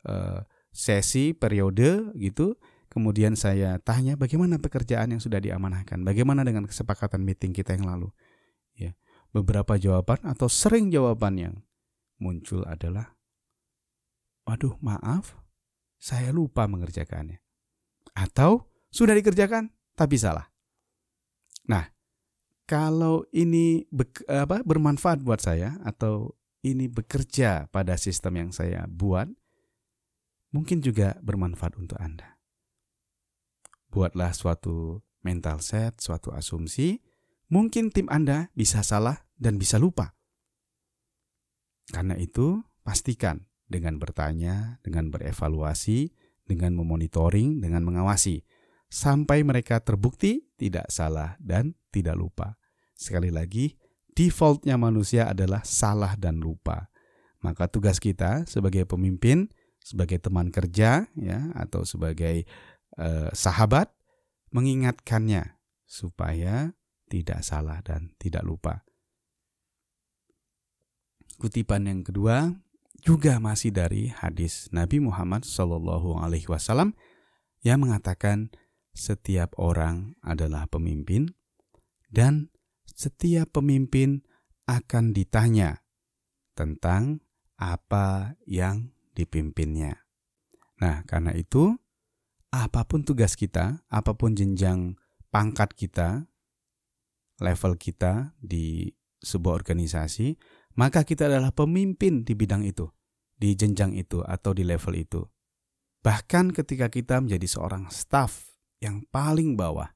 uh, 0.06 0.46
sesi 0.70 1.34
periode 1.34 2.14
gitu, 2.22 2.54
kemudian 2.94 3.34
saya 3.34 3.82
tanya 3.82 4.14
bagaimana 4.14 4.62
pekerjaan 4.62 5.18
yang 5.18 5.22
sudah 5.22 5.42
diamanahkan, 5.42 6.06
bagaimana 6.06 6.46
dengan 6.46 6.70
kesepakatan 6.70 7.26
meeting 7.26 7.50
kita 7.50 7.74
yang 7.74 7.90
lalu. 7.90 8.14
Ya, 8.78 8.94
beberapa 9.34 9.74
jawaban 9.82 10.22
atau 10.22 10.46
sering 10.46 10.94
jawaban 10.94 11.34
yang 11.42 11.56
muncul 12.22 12.62
adalah, 12.70 13.18
waduh 14.46 14.78
maaf, 14.82 15.47
saya 15.98 16.30
lupa 16.34 16.70
mengerjakannya. 16.70 17.42
Atau 18.14 18.70
sudah 18.90 19.14
dikerjakan 19.14 19.70
tapi 19.98 20.16
salah. 20.18 20.46
Nah, 21.68 21.86
kalau 22.68 23.26
ini 23.34 23.86
be, 23.92 24.08
apa, 24.30 24.64
bermanfaat 24.64 25.22
buat 25.22 25.42
saya 25.42 25.78
atau 25.84 26.38
ini 26.64 26.92
bekerja 26.92 27.72
pada 27.72 27.96
sistem 27.96 28.48
yang 28.48 28.52
saya 28.52 28.84
buat, 28.92 29.28
mungkin 30.52 30.84
juga 30.84 31.16
bermanfaat 31.24 31.80
untuk 31.80 32.00
Anda. 32.00 32.40
Buatlah 33.88 34.36
suatu 34.36 35.00
mental 35.24 35.64
set, 35.64 36.04
suatu 36.04 36.36
asumsi, 36.36 37.00
mungkin 37.48 37.92
tim 37.92 38.12
Anda 38.12 38.52
bisa 38.52 38.84
salah 38.84 39.28
dan 39.40 39.56
bisa 39.56 39.80
lupa. 39.80 40.16
Karena 41.88 42.20
itu, 42.20 42.60
pastikan 42.84 43.47
dengan 43.68 44.00
bertanya, 44.00 44.80
dengan 44.82 45.12
berevaluasi, 45.12 46.16
dengan 46.48 46.74
memonitoring, 46.80 47.60
dengan 47.60 47.84
mengawasi, 47.84 48.48
sampai 48.88 49.44
mereka 49.44 49.84
terbukti 49.84 50.48
tidak 50.56 50.88
salah 50.88 51.36
dan 51.44 51.76
tidak 51.92 52.16
lupa. 52.16 52.56
Sekali 52.96 53.30
lagi, 53.30 53.76
defaultnya 54.16 54.80
manusia 54.80 55.30
adalah 55.30 55.62
salah 55.68 56.16
dan 56.16 56.40
lupa. 56.40 56.90
Maka 57.44 57.70
tugas 57.70 58.02
kita 58.02 58.48
sebagai 58.50 58.88
pemimpin, 58.88 59.52
sebagai 59.84 60.18
teman 60.18 60.50
kerja, 60.50 61.06
ya, 61.14 61.40
atau 61.54 61.86
sebagai 61.86 62.48
uh, 62.98 63.30
sahabat, 63.36 63.94
mengingatkannya 64.50 65.60
supaya 65.86 66.74
tidak 67.08 67.44
salah 67.44 67.84
dan 67.84 68.16
tidak 68.18 68.44
lupa. 68.44 68.84
Kutipan 71.38 71.86
yang 71.86 72.02
kedua 72.02 72.50
juga 73.04 73.38
masih 73.38 73.74
dari 73.74 74.10
hadis 74.10 74.70
Nabi 74.74 75.02
Muhammad 75.02 75.46
Shallallahu 75.46 76.18
Alaihi 76.18 76.50
Wasallam 76.50 76.98
yang 77.62 77.84
mengatakan 77.84 78.54
setiap 78.98 79.54
orang 79.62 80.18
adalah 80.26 80.66
pemimpin 80.66 81.38
dan 82.10 82.50
setiap 82.90 83.54
pemimpin 83.54 84.26
akan 84.66 85.14
ditanya 85.14 85.86
tentang 86.58 87.22
apa 87.58 88.38
yang 88.50 88.94
dipimpinnya. 89.14 90.06
Nah, 90.78 91.02
karena 91.10 91.34
itu, 91.34 91.74
apa 92.54 92.86
pun 92.86 93.02
tugas 93.02 93.34
kita, 93.34 93.82
apa 93.90 94.14
pun 94.14 94.38
jenjang 94.38 94.98
pangkat 95.34 95.74
kita, 95.74 96.30
level 97.42 97.74
kita 97.78 98.38
di 98.42 98.94
sebuah 99.22 99.58
organisasi, 99.58 100.38
maka 100.78 101.02
kita 101.02 101.26
adalah 101.26 101.50
pemimpin 101.50 102.22
di 102.22 102.38
bidang 102.38 102.62
itu, 102.62 102.86
di 103.34 103.58
jenjang 103.58 103.98
itu, 103.98 104.22
atau 104.22 104.54
di 104.54 104.62
level 104.62 104.94
itu. 104.94 105.26
Bahkan 106.06 106.54
ketika 106.54 106.94
kita 106.94 107.18
menjadi 107.18 107.50
seorang 107.50 107.90
staff 107.90 108.54
yang 108.78 109.02
paling 109.10 109.58
bawah, 109.58 109.90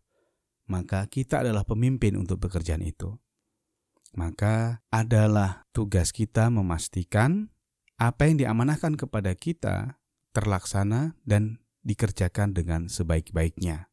maka 0.65 1.05
kita 1.05 1.45
adalah 1.45 1.61
pemimpin 1.63 2.17
untuk 2.17 2.41
pekerjaan 2.41 2.81
itu. 2.81 3.13
Maka 4.17 4.83
adalah 4.91 5.69
tugas 5.71 6.11
kita 6.11 6.51
memastikan 6.51 7.53
apa 7.95 8.27
yang 8.27 8.41
diamanahkan 8.41 8.97
kepada 8.97 9.37
kita 9.37 10.01
terlaksana 10.33 11.15
dan 11.23 11.61
dikerjakan 11.85 12.57
dengan 12.57 12.89
sebaik-baiknya. 12.89 13.87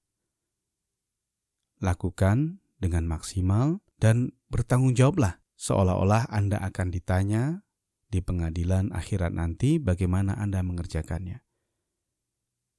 Lakukan 1.78 2.64
dengan 2.80 3.06
maksimal 3.06 3.84
dan 4.00 4.34
bertanggung 4.50 4.96
jawablah 4.96 5.38
seolah-olah 5.58 6.30
Anda 6.30 6.62
akan 6.62 6.94
ditanya 6.94 7.66
di 8.08 8.22
pengadilan 8.22 8.94
akhirat 8.94 9.34
nanti 9.34 9.76
bagaimana 9.76 10.38
Anda 10.38 10.62
mengerjakannya. 10.64 11.44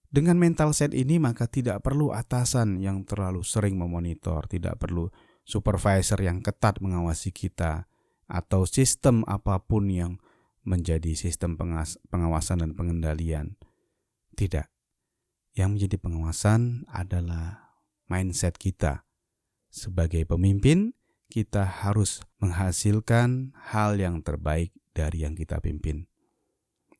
Dengan 0.10 0.42
mental 0.42 0.74
set 0.74 0.98
ini 0.98 1.22
maka 1.22 1.46
tidak 1.46 1.86
perlu 1.86 2.10
atasan 2.10 2.82
yang 2.82 3.06
terlalu 3.06 3.46
sering 3.46 3.78
memonitor, 3.78 4.50
tidak 4.50 4.82
perlu 4.82 5.06
supervisor 5.46 6.18
yang 6.18 6.42
ketat 6.42 6.82
mengawasi 6.82 7.30
kita, 7.30 7.86
atau 8.26 8.66
sistem 8.66 9.22
apa 9.30 9.62
pun 9.62 9.86
yang 9.86 10.18
menjadi 10.66 11.14
sistem 11.14 11.58
pengawasan 12.10 12.66
dan 12.66 12.72
pengendalian. 12.74 13.58
Tidak. 14.34 14.66
Yang 15.54 15.70
menjadi 15.74 15.98
pengawasan 16.02 16.90
adalah 16.90 17.78
mindset 18.10 18.58
kita. 18.58 19.06
Sebagai 19.70 20.26
pemimpin, 20.26 20.98
kita 21.30 21.62
harus 21.86 22.26
menghasilkan 22.42 23.54
hal 23.70 24.02
yang 24.02 24.26
terbaik 24.26 24.74
dari 24.98 25.24
yang 25.24 25.38
kita 25.38 25.62
pimpin. 25.62 26.10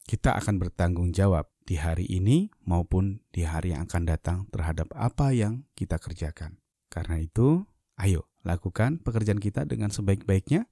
Kita 0.06 0.38
akan 0.38 0.62
bertanggung 0.62 1.14
jawab 1.14 1.50
di 1.66 1.78
hari 1.78 2.06
ini 2.10 2.50
maupun 2.66 3.22
di 3.30 3.46
hari 3.46 3.74
yang 3.74 3.86
akan 3.90 4.06
datang 4.06 4.38
terhadap 4.50 4.90
apa 4.94 5.34
yang 5.34 5.66
kita 5.74 6.02
kerjakan. 6.02 6.62
Karena 6.90 7.22
itu, 7.22 7.66
ayo 7.98 8.30
lakukan 8.42 9.02
pekerjaan 9.02 9.38
kita 9.38 9.66
dengan 9.70 9.94
sebaik-baiknya 9.94 10.66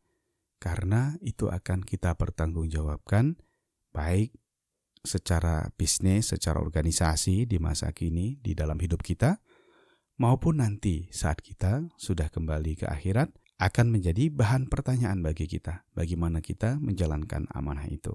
karena 0.58 1.14
itu 1.22 1.53
akan 1.53 1.86
kita 1.86 2.18
pertanggungjawabkan 2.18 3.38
baik 3.93 4.34
secara 5.05 5.70
bisnis, 5.78 6.34
secara 6.34 6.58
organisasi 6.58 7.45
di 7.45 7.58
masa 7.62 7.93
kini 7.93 8.41
di 8.41 8.58
dalam 8.58 8.82
hidup 8.82 9.05
kita 9.05 9.38
maupun 10.18 10.66
nanti 10.66 11.05
saat 11.14 11.45
kita 11.45 11.86
sudah 11.95 12.34
kembali 12.34 12.82
ke 12.82 12.86
akhirat 12.89 13.30
akan 13.58 13.89
menjadi 13.89 14.30
bahan 14.30 14.70
pertanyaan 14.70 15.26
bagi 15.26 15.49
kita 15.49 15.86
bagaimana 15.97 16.45
kita 16.45 16.78
menjalankan 16.78 17.49
amanah 17.49 17.89
itu. 17.89 18.14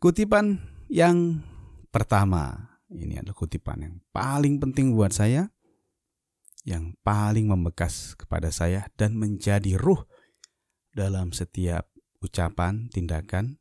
Kutipan 0.00 0.56
yang 0.88 1.44
pertama, 1.92 2.72
ini 2.88 3.20
adalah 3.20 3.36
kutipan 3.36 3.78
yang 3.84 3.94
paling 4.14 4.56
penting 4.56 4.96
buat 4.96 5.12
saya, 5.12 5.52
yang 6.64 6.96
paling 7.04 7.50
membekas 7.50 8.16
kepada 8.16 8.48
saya 8.54 8.88
dan 8.96 9.18
menjadi 9.18 9.76
ruh 9.76 10.06
dalam 10.96 11.34
setiap 11.34 11.90
ucapan, 12.22 12.88
tindakan, 12.88 13.60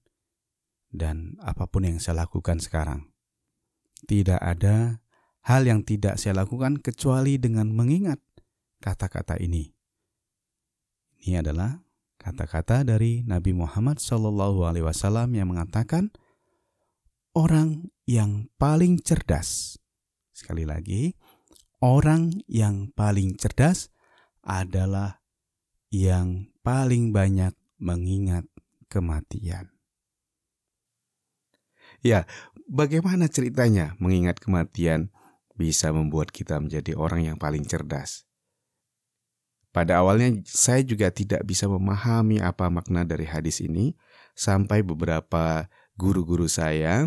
dan 0.94 1.36
apa 1.42 1.66
pun 1.68 1.90
yang 1.90 1.98
saya 1.98 2.24
lakukan 2.24 2.62
sekarang. 2.62 3.10
Tidak 4.08 4.40
ada 4.40 5.04
hal 5.44 5.68
yang 5.68 5.84
tidak 5.84 6.22
saya 6.22 6.46
lakukan 6.46 6.80
kecuali 6.80 7.36
dengan 7.36 7.72
mengingat 7.74 8.20
kata-kata 8.80 9.40
ini. 9.40 9.72
Ini 11.20 11.44
adalah 11.44 11.80
kata-kata 12.20 12.88
dari 12.88 13.24
Nabi 13.28 13.52
Muhammad 13.52 14.00
SAW 14.00 14.72
yang 15.36 15.48
mengatakan, 15.52 16.12
orang 17.36 17.92
yang 18.08 18.48
paling 18.56 19.00
cerdas. 19.04 19.80
Sekali 20.32 20.64
lagi, 20.64 21.16
orang 21.84 22.44
yang 22.48 22.92
paling 22.96 23.36
cerdas 23.36 23.92
adalah 24.44 25.20
yang 25.92 26.48
paling 26.64 27.12
banyak 27.12 27.52
mengingat 27.80 28.48
kematian. 28.88 29.72
Ya, 32.00 32.24
bagaimana 32.72 33.28
ceritanya 33.28 33.98
mengingat 34.00 34.40
kematian 34.40 35.12
bisa 35.60 35.92
membuat 35.92 36.32
kita 36.32 36.56
menjadi 36.64 36.96
orang 36.96 37.28
yang 37.28 37.38
paling 37.38 37.68
cerdas? 37.68 38.29
Pada 39.70 40.02
awalnya 40.02 40.34
saya 40.50 40.82
juga 40.82 41.14
tidak 41.14 41.46
bisa 41.46 41.70
memahami 41.70 42.42
apa 42.42 42.68
makna 42.74 43.06
dari 43.06 43.30
hadis 43.30 43.62
ini 43.62 43.94
sampai 44.34 44.82
beberapa 44.82 45.70
guru-guru 45.94 46.50
saya 46.50 47.06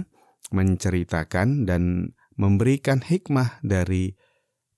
menceritakan 0.55 1.67
dan 1.67 2.15
memberikan 2.39 3.03
hikmah 3.03 3.59
dari 3.67 4.15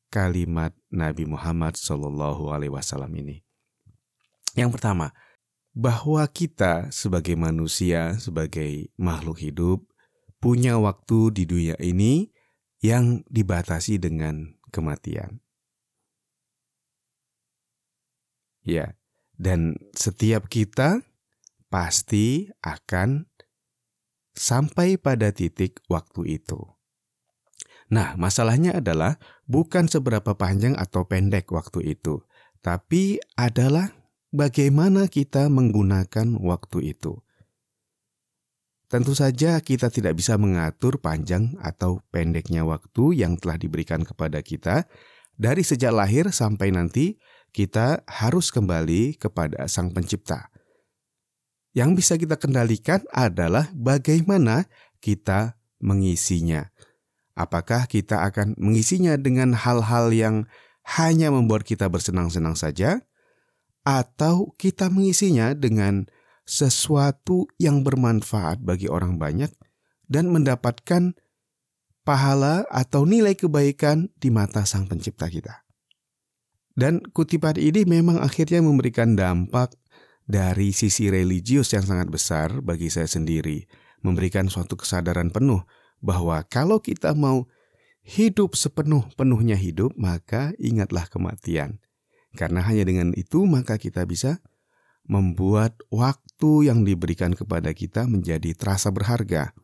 kalimat 0.09 0.72
Nabi 0.89 1.28
Muhammad 1.28 1.76
Wasallam 1.76 3.12
ini. 3.18 3.45
Yang 4.55 4.78
pertama, 4.78 5.11
bahwa 5.74 6.22
kita 6.30 6.89
sebagai 6.95 7.35
manusia, 7.35 8.14
sebagai 8.22 8.95
makhluk 8.95 9.43
hidup, 9.43 9.82
punya 10.39 10.78
waktu 10.78 11.35
di 11.35 11.45
dunia 11.45 11.76
ini 11.82 12.30
yang 12.80 13.26
dibatasi 13.26 13.99
dengan 13.99 14.55
kematian. 14.70 15.43
Ya, 18.64 18.96
Dan 19.36 19.76
setiap 19.92 20.48
kita 20.48 21.04
pasti 21.68 22.48
akan 22.62 23.28
sampai 24.34 24.96
pada 24.98 25.30
titik 25.30 25.82
waktu 25.90 26.40
itu. 26.42 26.58
Nah, 27.92 28.16
masalahnya 28.16 28.80
adalah 28.80 29.20
bukan 29.44 29.86
seberapa 29.86 30.32
panjang 30.34 30.74
atau 30.74 31.04
pendek 31.04 31.52
waktu 31.52 31.94
itu, 31.98 32.24
tapi 32.64 33.20
adalah 33.36 33.92
bagaimana 34.32 35.06
kita 35.06 35.52
menggunakan 35.52 36.40
waktu 36.40 36.96
itu. 36.96 37.20
Tentu 38.88 39.12
saja 39.12 39.58
kita 39.58 39.90
tidak 39.90 40.14
bisa 40.16 40.38
mengatur 40.38 41.02
panjang 41.02 41.58
atau 41.58 41.98
pendeknya 42.14 42.62
waktu 42.62 43.18
yang 43.18 43.34
telah 43.34 43.58
diberikan 43.58 44.06
kepada 44.06 44.38
kita 44.40 44.86
dari 45.34 45.66
sejak 45.66 45.90
lahir 45.90 46.30
sampai 46.30 46.70
nanti 46.70 47.18
kita 47.55 48.02
harus 48.11 48.50
kembali 48.50 49.14
kepada 49.14 49.70
Sang 49.70 49.94
Pencipta. 49.94 50.50
Yang 51.70 51.90
bisa 52.02 52.14
kita 52.18 52.34
kendalikan 52.34 53.07
adalah 53.14 53.70
bagaimana 53.70 54.66
kita 54.98 55.55
mengisinya. 55.78 56.74
Apakah 57.38 57.86
kita 57.86 58.26
akan 58.26 58.59
mengisinya 58.59 59.14
dengan 59.14 59.55
hal-hal 59.55 60.11
yang 60.11 60.50
hanya 60.98 61.30
membuat 61.30 61.62
kita 61.62 61.86
bersenang-senang 61.86 62.59
saja, 62.59 63.02
atau 63.84 64.55
kita 64.57 64.88
mengisinya 64.88 65.52
dengan 65.52 66.09
sesuatu 66.48 67.48
yang 67.61 67.84
bermanfaat 67.84 68.61
bagi 68.61 68.88
orang 68.88 69.16
banyak 69.20 69.52
dan 70.09 70.28
mendapatkan 70.32 71.16
pahala 72.05 72.68
atau 72.68 73.09
nilai 73.09 73.32
kebaikan 73.36 74.12
di 74.20 74.28
mata 74.28 74.68
Sang 74.68 74.84
Pencipta 74.88 75.28
kita. 75.28 75.63
Dan 76.75 76.99
kutipan 77.14 77.55
ini 77.55 77.87
memang 77.87 78.18
akhirnya 78.18 78.59
memberikan 78.59 79.14
dampak 79.14 79.79
dari 80.27 80.75
sisi 80.75 81.07
religius 81.07 81.70
yang 81.70 81.87
sangat 81.87 82.11
besar 82.11 82.59
bagi 82.66 82.91
saya 82.91 83.07
sendiri, 83.07 83.62
memberikan 84.03 84.51
suatu 84.51 84.75
kesadaran 84.75 85.31
penuh 85.31 85.62
bahwa 86.03 86.43
kalau 86.51 86.83
kita 86.83 87.14
mau 87.14 87.47
hidup 88.05 88.59
sepenuh-penuhnya 88.59 89.57
hidup, 89.57 89.95
maka 89.95 90.53
ingatlah 90.59 91.07
kematian. 91.07 91.79
Karena 92.35 92.66
hanya 92.66 92.83
dengan 92.83 93.14
itu 93.14 93.47
maka 93.47 93.79
kita 93.79 94.03
bisa 94.05 94.43
membuat 95.07 95.79
waktu 95.93 96.66
yang 96.66 96.83
diberikan 96.83 97.33
kepada 97.37 97.70
kita 97.70 98.11
menjadi 98.11 98.57
terasa 98.59 98.91
berharga. 98.91 99.55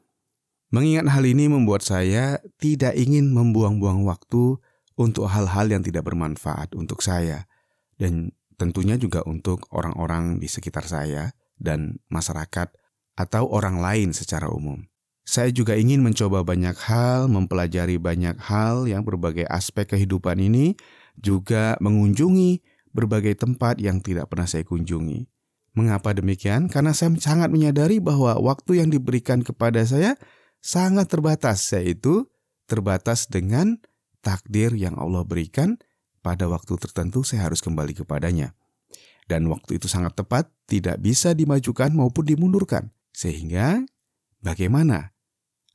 Mengingat 0.71 1.11
hal 1.11 1.27
ini 1.27 1.51
membuat 1.51 1.83
saya 1.83 2.39
tidak 2.63 2.95
ingin 2.95 3.35
membuang-buang 3.35 4.07
waktu 4.07 4.63
untuk 5.01 5.33
hal-hal 5.33 5.73
yang 5.73 5.81
tidak 5.81 6.05
bermanfaat 6.05 6.77
untuk 6.77 7.01
saya, 7.01 7.49
dan 7.97 8.37
tentunya 8.61 9.01
juga 9.01 9.25
untuk 9.25 9.65
orang-orang 9.73 10.37
di 10.37 10.45
sekitar 10.45 10.85
saya 10.85 11.33
dan 11.57 11.97
masyarakat 12.13 12.69
atau 13.17 13.49
orang 13.49 13.81
lain 13.81 14.13
secara 14.13 14.53
umum. 14.53 14.85
Saya 15.25 15.49
juga 15.49 15.73
ingin 15.81 16.05
mencoba 16.05 16.45
banyak 16.45 16.77
hal, 16.85 17.33
mempelajari 17.33 17.97
banyak 17.97 18.37
hal 18.37 18.85
yang 18.85 19.01
berbagai 19.01 19.49
aspek 19.49 19.97
kehidupan 19.97 20.37
ini, 20.37 20.77
juga 21.17 21.81
mengunjungi 21.81 22.61
berbagai 22.93 23.41
tempat 23.41 23.81
yang 23.81 24.05
tidak 24.05 24.29
pernah 24.29 24.45
saya 24.45 24.67
kunjungi. 24.67 25.25
Mengapa 25.79 26.13
demikian? 26.13 26.67
Karena 26.67 26.91
saya 26.91 27.15
sangat 27.23 27.49
menyadari 27.49 28.03
bahwa 28.03 28.35
waktu 28.43 28.83
yang 28.83 28.91
diberikan 28.91 29.47
kepada 29.47 29.87
saya 29.87 30.19
sangat 30.59 31.07
terbatas, 31.07 31.63
yaitu 31.79 32.27
terbatas 32.67 33.31
dengan 33.31 33.79
takdir 34.21 34.73
yang 34.77 34.97
Allah 34.97 35.25
berikan 35.25 35.81
pada 36.21 36.49
waktu 36.49 36.77
tertentu 36.77 37.25
saya 37.25 37.49
harus 37.49 37.65
kembali 37.65 37.97
kepadanya. 37.97 38.53
Dan 39.27 39.47
waktu 39.47 39.79
itu 39.79 39.87
sangat 39.87 40.19
tepat, 40.19 40.51
tidak 40.67 40.99
bisa 40.99 41.33
dimajukan 41.33 41.95
maupun 41.95 42.27
dimundurkan. 42.27 42.91
Sehingga 43.15 43.83
bagaimana 44.43 45.15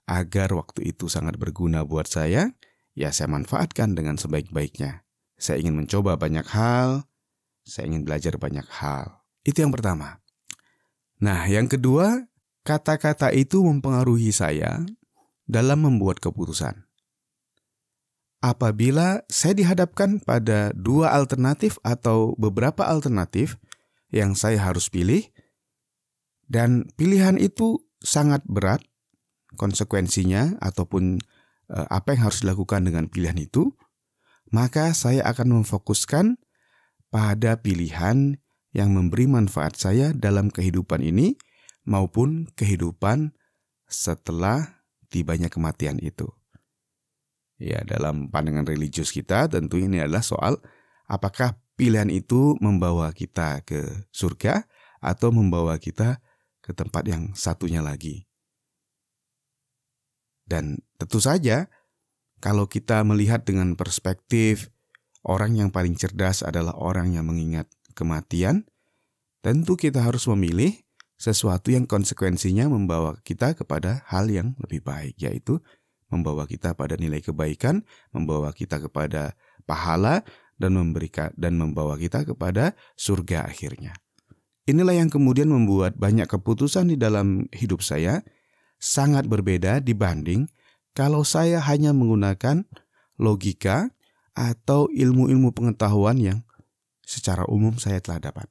agar 0.06 0.54
waktu 0.54 0.92
itu 0.94 1.08
sangat 1.08 1.40
berguna 1.40 1.88
buat 1.88 2.06
saya? 2.06 2.54
Ya 2.96 3.12
saya 3.12 3.28
manfaatkan 3.32 3.96
dengan 3.96 4.16
sebaik-baiknya. 4.16 5.04
Saya 5.36 5.60
ingin 5.60 5.76
mencoba 5.76 6.16
banyak 6.16 6.48
hal, 6.48 7.04
saya 7.68 7.92
ingin 7.92 8.08
belajar 8.08 8.40
banyak 8.40 8.64
hal. 8.80 9.26
Itu 9.44 9.66
yang 9.66 9.76
pertama. 9.76 10.24
Nah, 11.20 11.44
yang 11.48 11.68
kedua, 11.68 12.30
kata-kata 12.64 13.36
itu 13.36 13.64
mempengaruhi 13.66 14.32
saya 14.32 14.84
dalam 15.44 15.84
membuat 15.84 16.24
keputusan. 16.24 16.85
Apabila 18.44 19.26
saya 19.32 19.58
dihadapkan 19.58 20.22
pada 20.22 20.70
dua 20.76 21.12
alternatif 21.16 21.82
atau 21.82 22.38
beberapa 22.38 22.86
alternatif 22.86 23.58
yang 24.14 24.38
saya 24.38 24.62
harus 24.62 24.92
pilih, 24.92 25.26
dan 26.46 26.86
pilihan 26.94 27.42
itu 27.42 27.82
sangat 28.06 28.46
berat, 28.46 28.86
konsekuensinya 29.58 30.62
ataupun 30.62 31.18
eh, 31.74 31.88
apa 31.90 32.14
yang 32.14 32.30
harus 32.30 32.46
dilakukan 32.46 32.86
dengan 32.86 33.10
pilihan 33.10 33.40
itu, 33.40 33.74
maka 34.54 34.94
saya 34.94 35.26
akan 35.26 35.62
memfokuskan 35.62 36.38
pada 37.10 37.58
pilihan 37.58 38.38
yang 38.76 38.92
memberi 38.92 39.26
manfaat 39.26 39.80
saya 39.80 40.12
dalam 40.12 40.52
kehidupan 40.52 41.00
ini 41.00 41.40
maupun 41.88 42.52
kehidupan 42.60 43.32
setelah 43.88 44.84
tibanya 45.08 45.48
kematian 45.48 45.96
itu. 46.04 46.28
Ya, 47.56 47.80
dalam 47.88 48.28
pandangan 48.28 48.68
religius 48.68 49.16
kita 49.16 49.48
tentu 49.48 49.80
ini 49.80 50.04
adalah 50.04 50.20
soal 50.20 50.60
apakah 51.08 51.56
pilihan 51.80 52.12
itu 52.12 52.60
membawa 52.60 53.16
kita 53.16 53.64
ke 53.64 54.08
surga 54.12 54.68
atau 55.00 55.32
membawa 55.32 55.80
kita 55.80 56.20
ke 56.60 56.76
tempat 56.76 57.08
yang 57.08 57.32
satunya 57.32 57.80
lagi. 57.80 58.28
Dan 60.44 60.84
tentu 61.00 61.24
saja 61.24 61.72
kalau 62.44 62.68
kita 62.68 63.02
melihat 63.08 63.48
dengan 63.48 63.74
perspektif 63.80 64.70
orang 65.26 65.58
yang 65.58 65.70
paling 65.72 65.98
cerdas 65.98 66.46
adalah 66.46 66.76
orang 66.78 67.16
yang 67.16 67.26
mengingat 67.26 67.72
kematian, 67.98 68.68
tentu 69.42 69.80
kita 69.80 70.04
harus 70.04 70.28
memilih 70.30 70.86
sesuatu 71.16 71.72
yang 71.72 71.88
konsekuensinya 71.88 72.68
membawa 72.68 73.16
kita 73.24 73.56
kepada 73.56 74.04
hal 74.12 74.28
yang 74.28 74.54
lebih 74.60 74.84
baik, 74.84 75.16
yaitu 75.18 75.64
membawa 76.10 76.46
kita 76.46 76.78
pada 76.78 76.96
nilai 76.96 77.22
kebaikan, 77.22 77.82
membawa 78.14 78.54
kita 78.54 78.78
kepada 78.82 79.34
pahala, 79.66 80.22
dan 80.56 80.76
memberikan 80.76 81.36
dan 81.36 81.60
membawa 81.60 82.00
kita 82.00 82.24
kepada 82.24 82.74
surga 82.96 83.48
akhirnya. 83.48 83.92
Inilah 84.66 84.98
yang 84.98 85.12
kemudian 85.14 85.52
membuat 85.52 86.00
banyak 86.00 86.26
keputusan 86.26 86.90
di 86.90 86.98
dalam 86.98 87.46
hidup 87.54 87.86
saya 87.86 88.26
sangat 88.82 89.30
berbeda 89.30 89.84
dibanding 89.84 90.50
kalau 90.98 91.22
saya 91.22 91.62
hanya 91.62 91.94
menggunakan 91.94 92.66
logika 93.22 93.94
atau 94.34 94.90
ilmu-ilmu 94.90 95.54
pengetahuan 95.54 96.18
yang 96.18 96.40
secara 97.06 97.46
umum 97.46 97.78
saya 97.78 98.02
telah 98.02 98.32
dapat. 98.32 98.48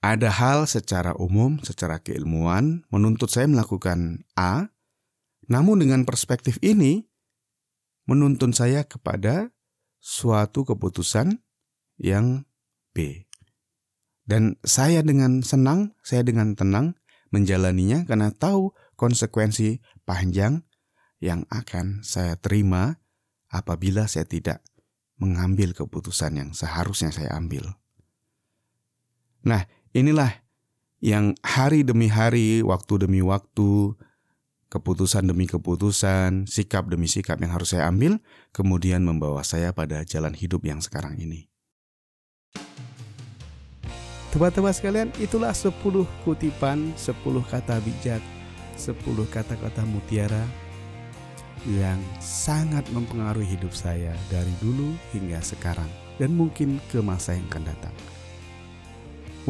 Ada 0.00 0.32
hal 0.32 0.64
secara 0.64 1.12
umum, 1.20 1.60
secara 1.60 2.00
keilmuan, 2.00 2.88
menuntut 2.88 3.28
saya 3.28 3.44
melakukan 3.44 4.24
A, 4.32 4.72
namun 5.50 5.82
dengan 5.82 6.06
perspektif 6.06 6.62
ini, 6.62 7.10
menuntun 8.06 8.54
saya 8.54 8.86
kepada 8.86 9.50
suatu 9.98 10.62
keputusan 10.62 11.42
yang 11.98 12.46
B. 12.94 13.26
Dan 14.22 14.62
saya 14.62 15.02
dengan 15.02 15.42
senang, 15.42 15.98
saya 16.06 16.22
dengan 16.22 16.54
tenang 16.54 16.94
menjalaninya 17.34 18.06
karena 18.06 18.30
tahu 18.30 18.70
konsekuensi 18.94 19.82
panjang 20.06 20.62
yang 21.18 21.42
akan 21.50 22.06
saya 22.06 22.38
terima 22.38 23.02
apabila 23.50 24.06
saya 24.06 24.30
tidak 24.30 24.62
mengambil 25.18 25.74
keputusan 25.74 26.38
yang 26.38 26.50
seharusnya 26.54 27.10
saya 27.10 27.34
ambil. 27.34 27.74
Nah, 29.42 29.66
inilah 29.92 30.46
yang 31.02 31.34
hari 31.42 31.82
demi 31.82 32.06
hari, 32.06 32.62
waktu 32.62 33.04
demi 33.04 33.20
waktu, 33.20 33.98
keputusan 34.70 35.26
demi 35.26 35.50
keputusan, 35.50 36.46
sikap 36.46 36.86
demi 36.86 37.10
sikap 37.10 37.42
yang 37.42 37.50
harus 37.50 37.74
saya 37.74 37.90
ambil, 37.90 38.22
kemudian 38.54 39.02
membawa 39.02 39.42
saya 39.42 39.74
pada 39.74 40.06
jalan 40.06 40.32
hidup 40.32 40.62
yang 40.62 40.78
sekarang 40.78 41.18
ini. 41.18 41.50
Teman-teman 44.30 44.70
sekalian, 44.70 45.10
itulah 45.18 45.50
10 45.50 45.74
kutipan, 46.22 46.94
10 46.94 47.42
kata 47.50 47.82
bijak, 47.82 48.22
10 48.78 49.26
kata-kata 49.26 49.82
mutiara 49.82 50.46
yang 51.66 51.98
sangat 52.22 52.86
mempengaruhi 52.94 53.58
hidup 53.58 53.74
saya 53.74 54.14
dari 54.30 54.54
dulu 54.62 54.94
hingga 55.12 55.42
sekarang 55.42 55.90
dan 56.16 56.32
mungkin 56.32 56.78
ke 56.88 57.02
masa 57.02 57.34
yang 57.36 57.44
akan 57.52 57.74
datang. 57.74 57.96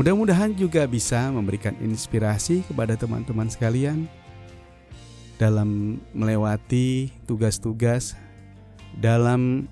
Mudah-mudahan 0.00 0.56
juga 0.56 0.88
bisa 0.88 1.28
memberikan 1.28 1.76
inspirasi 1.82 2.64
kepada 2.64 2.96
teman-teman 2.96 3.52
sekalian 3.52 4.08
dalam 5.40 5.96
melewati 6.12 7.08
tugas-tugas 7.24 8.12
dalam 8.98 9.70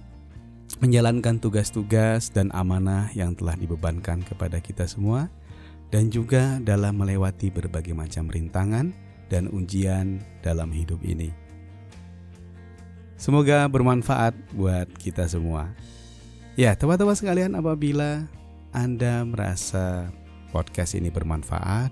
menjalankan 0.79 1.43
tugas-tugas 1.43 2.31
dan 2.31 2.55
amanah 2.55 3.11
yang 3.17 3.35
telah 3.35 3.59
dibebankan 3.59 4.23
kepada 4.23 4.63
kita 4.63 4.87
semua, 4.87 5.27
dan 5.91 6.13
juga 6.13 6.63
dalam 6.63 6.95
melewati 6.95 7.51
berbagai 7.51 7.97
macam 7.97 8.31
rintangan 8.31 8.95
dan 9.27 9.51
ujian 9.51 10.23
dalam 10.45 10.71
hidup 10.71 11.03
ini. 11.03 11.35
Semoga 13.19 13.67
bermanfaat 13.67 14.37
buat 14.55 14.87
kita 14.95 15.27
semua. 15.27 15.75
Ya, 16.55 16.79
teman-teman 16.79 17.19
sekalian, 17.19 17.59
apabila 17.59 18.31
Anda 18.71 19.27
merasa 19.27 20.15
podcast 20.55 20.95
ini 20.95 21.11
bermanfaat, 21.11 21.91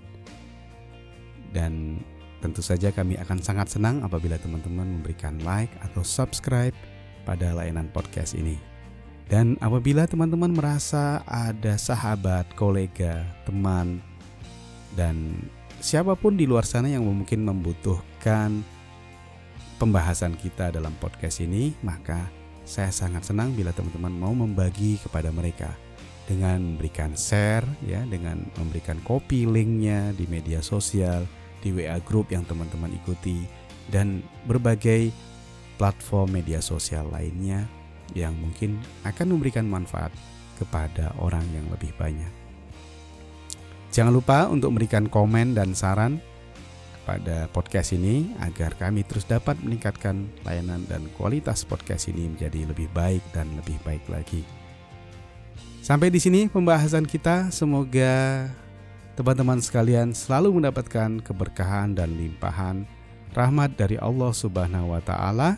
dan 1.50 2.04
tentu 2.40 2.60
saja 2.60 2.92
kami 2.92 3.16
akan 3.16 3.38
sangat 3.40 3.72
senang 3.72 4.04
apabila 4.04 4.36
teman-teman 4.36 5.00
memberikan 5.00 5.40
like 5.42 5.72
atau 5.82 6.04
subscribe 6.04 6.74
pada 7.26 7.52
layanan 7.56 7.88
podcast 7.90 8.36
ini. 8.36 8.56
Dan 9.26 9.58
apabila 9.58 10.06
teman-teman 10.06 10.54
merasa 10.54 11.26
ada 11.26 11.74
sahabat, 11.74 12.46
kolega, 12.54 13.26
teman, 13.42 13.98
dan 14.94 15.34
siapa 15.82 16.14
pun 16.14 16.38
di 16.38 16.46
luar 16.46 16.62
sana 16.62 16.86
yang 16.86 17.02
mungkin 17.02 17.42
membutuhkan 17.42 18.62
pembahasan 19.82 20.38
kita 20.38 20.70
dalam 20.70 20.94
podcast 21.02 21.42
ini, 21.42 21.74
maka 21.82 22.22
saya 22.62 22.94
sangat 22.94 23.26
senang 23.26 23.50
bila 23.50 23.74
teman-teman 23.74 24.14
mau 24.14 24.34
membagi 24.34 25.02
kepada 25.02 25.34
mereka 25.34 25.74
dengan 26.26 26.58
memberikan 26.62 27.14
share 27.14 27.66
ya, 27.86 28.02
dengan 28.06 28.46
memberikan 28.58 28.98
copy 29.06 29.46
linknya 29.46 30.10
di 30.14 30.26
media 30.26 30.58
sosial, 30.62 31.26
di 31.66 31.74
WA 31.74 31.98
group 32.06 32.30
yang 32.30 32.46
teman-teman 32.46 32.94
ikuti 32.94 33.42
dan 33.90 34.22
berbagai 34.46 35.10
platform 35.74 36.38
media 36.38 36.62
sosial 36.62 37.10
lainnya 37.10 37.66
yang 38.14 38.38
mungkin 38.38 38.78
akan 39.02 39.34
memberikan 39.34 39.66
manfaat 39.66 40.14
kepada 40.62 41.10
orang 41.18 41.42
yang 41.50 41.66
lebih 41.74 41.90
banyak. 41.98 42.30
Jangan 43.90 44.14
lupa 44.14 44.46
untuk 44.46 44.70
memberikan 44.70 45.10
komen 45.10 45.58
dan 45.58 45.74
saran 45.74 46.22
pada 47.02 47.46
podcast 47.50 47.94
ini 47.94 48.34
agar 48.42 48.74
kami 48.78 49.02
terus 49.06 49.26
dapat 49.26 49.58
meningkatkan 49.62 50.26
layanan 50.46 50.86
dan 50.86 51.06
kualitas 51.18 51.66
podcast 51.66 52.10
ini 52.10 52.30
menjadi 52.30 52.66
lebih 52.66 52.86
baik 52.94 53.22
dan 53.34 53.46
lebih 53.58 53.78
baik 53.82 54.02
lagi. 54.06 54.42
Sampai 55.86 56.10
di 56.10 56.18
sini 56.18 56.50
pembahasan 56.50 57.06
kita. 57.06 57.54
Semoga 57.54 58.50
teman-teman 59.16 59.58
sekalian 59.64 60.12
selalu 60.12 60.60
mendapatkan 60.60 61.24
keberkahan 61.24 61.96
dan 61.96 62.12
limpahan 62.12 62.84
rahmat 63.32 63.72
dari 63.74 63.96
Allah 63.96 64.30
Subhanahu 64.30 64.92
wa 64.92 65.00
taala 65.00 65.56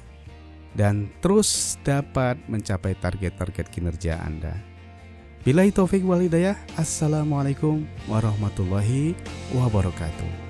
dan 0.79 1.11
terus 1.19 1.75
dapat 1.83 2.39
mencapai 2.47 2.95
target-target 2.95 3.67
kinerja 3.67 4.23
Anda. 4.23 4.55
Bila 5.43 5.67
taufik 5.75 6.07
wal 6.07 6.23
hidayah, 6.23 6.55
Assalamualaikum 6.79 7.83
warahmatullahi 8.07 9.19
wabarakatuh. 9.55 10.48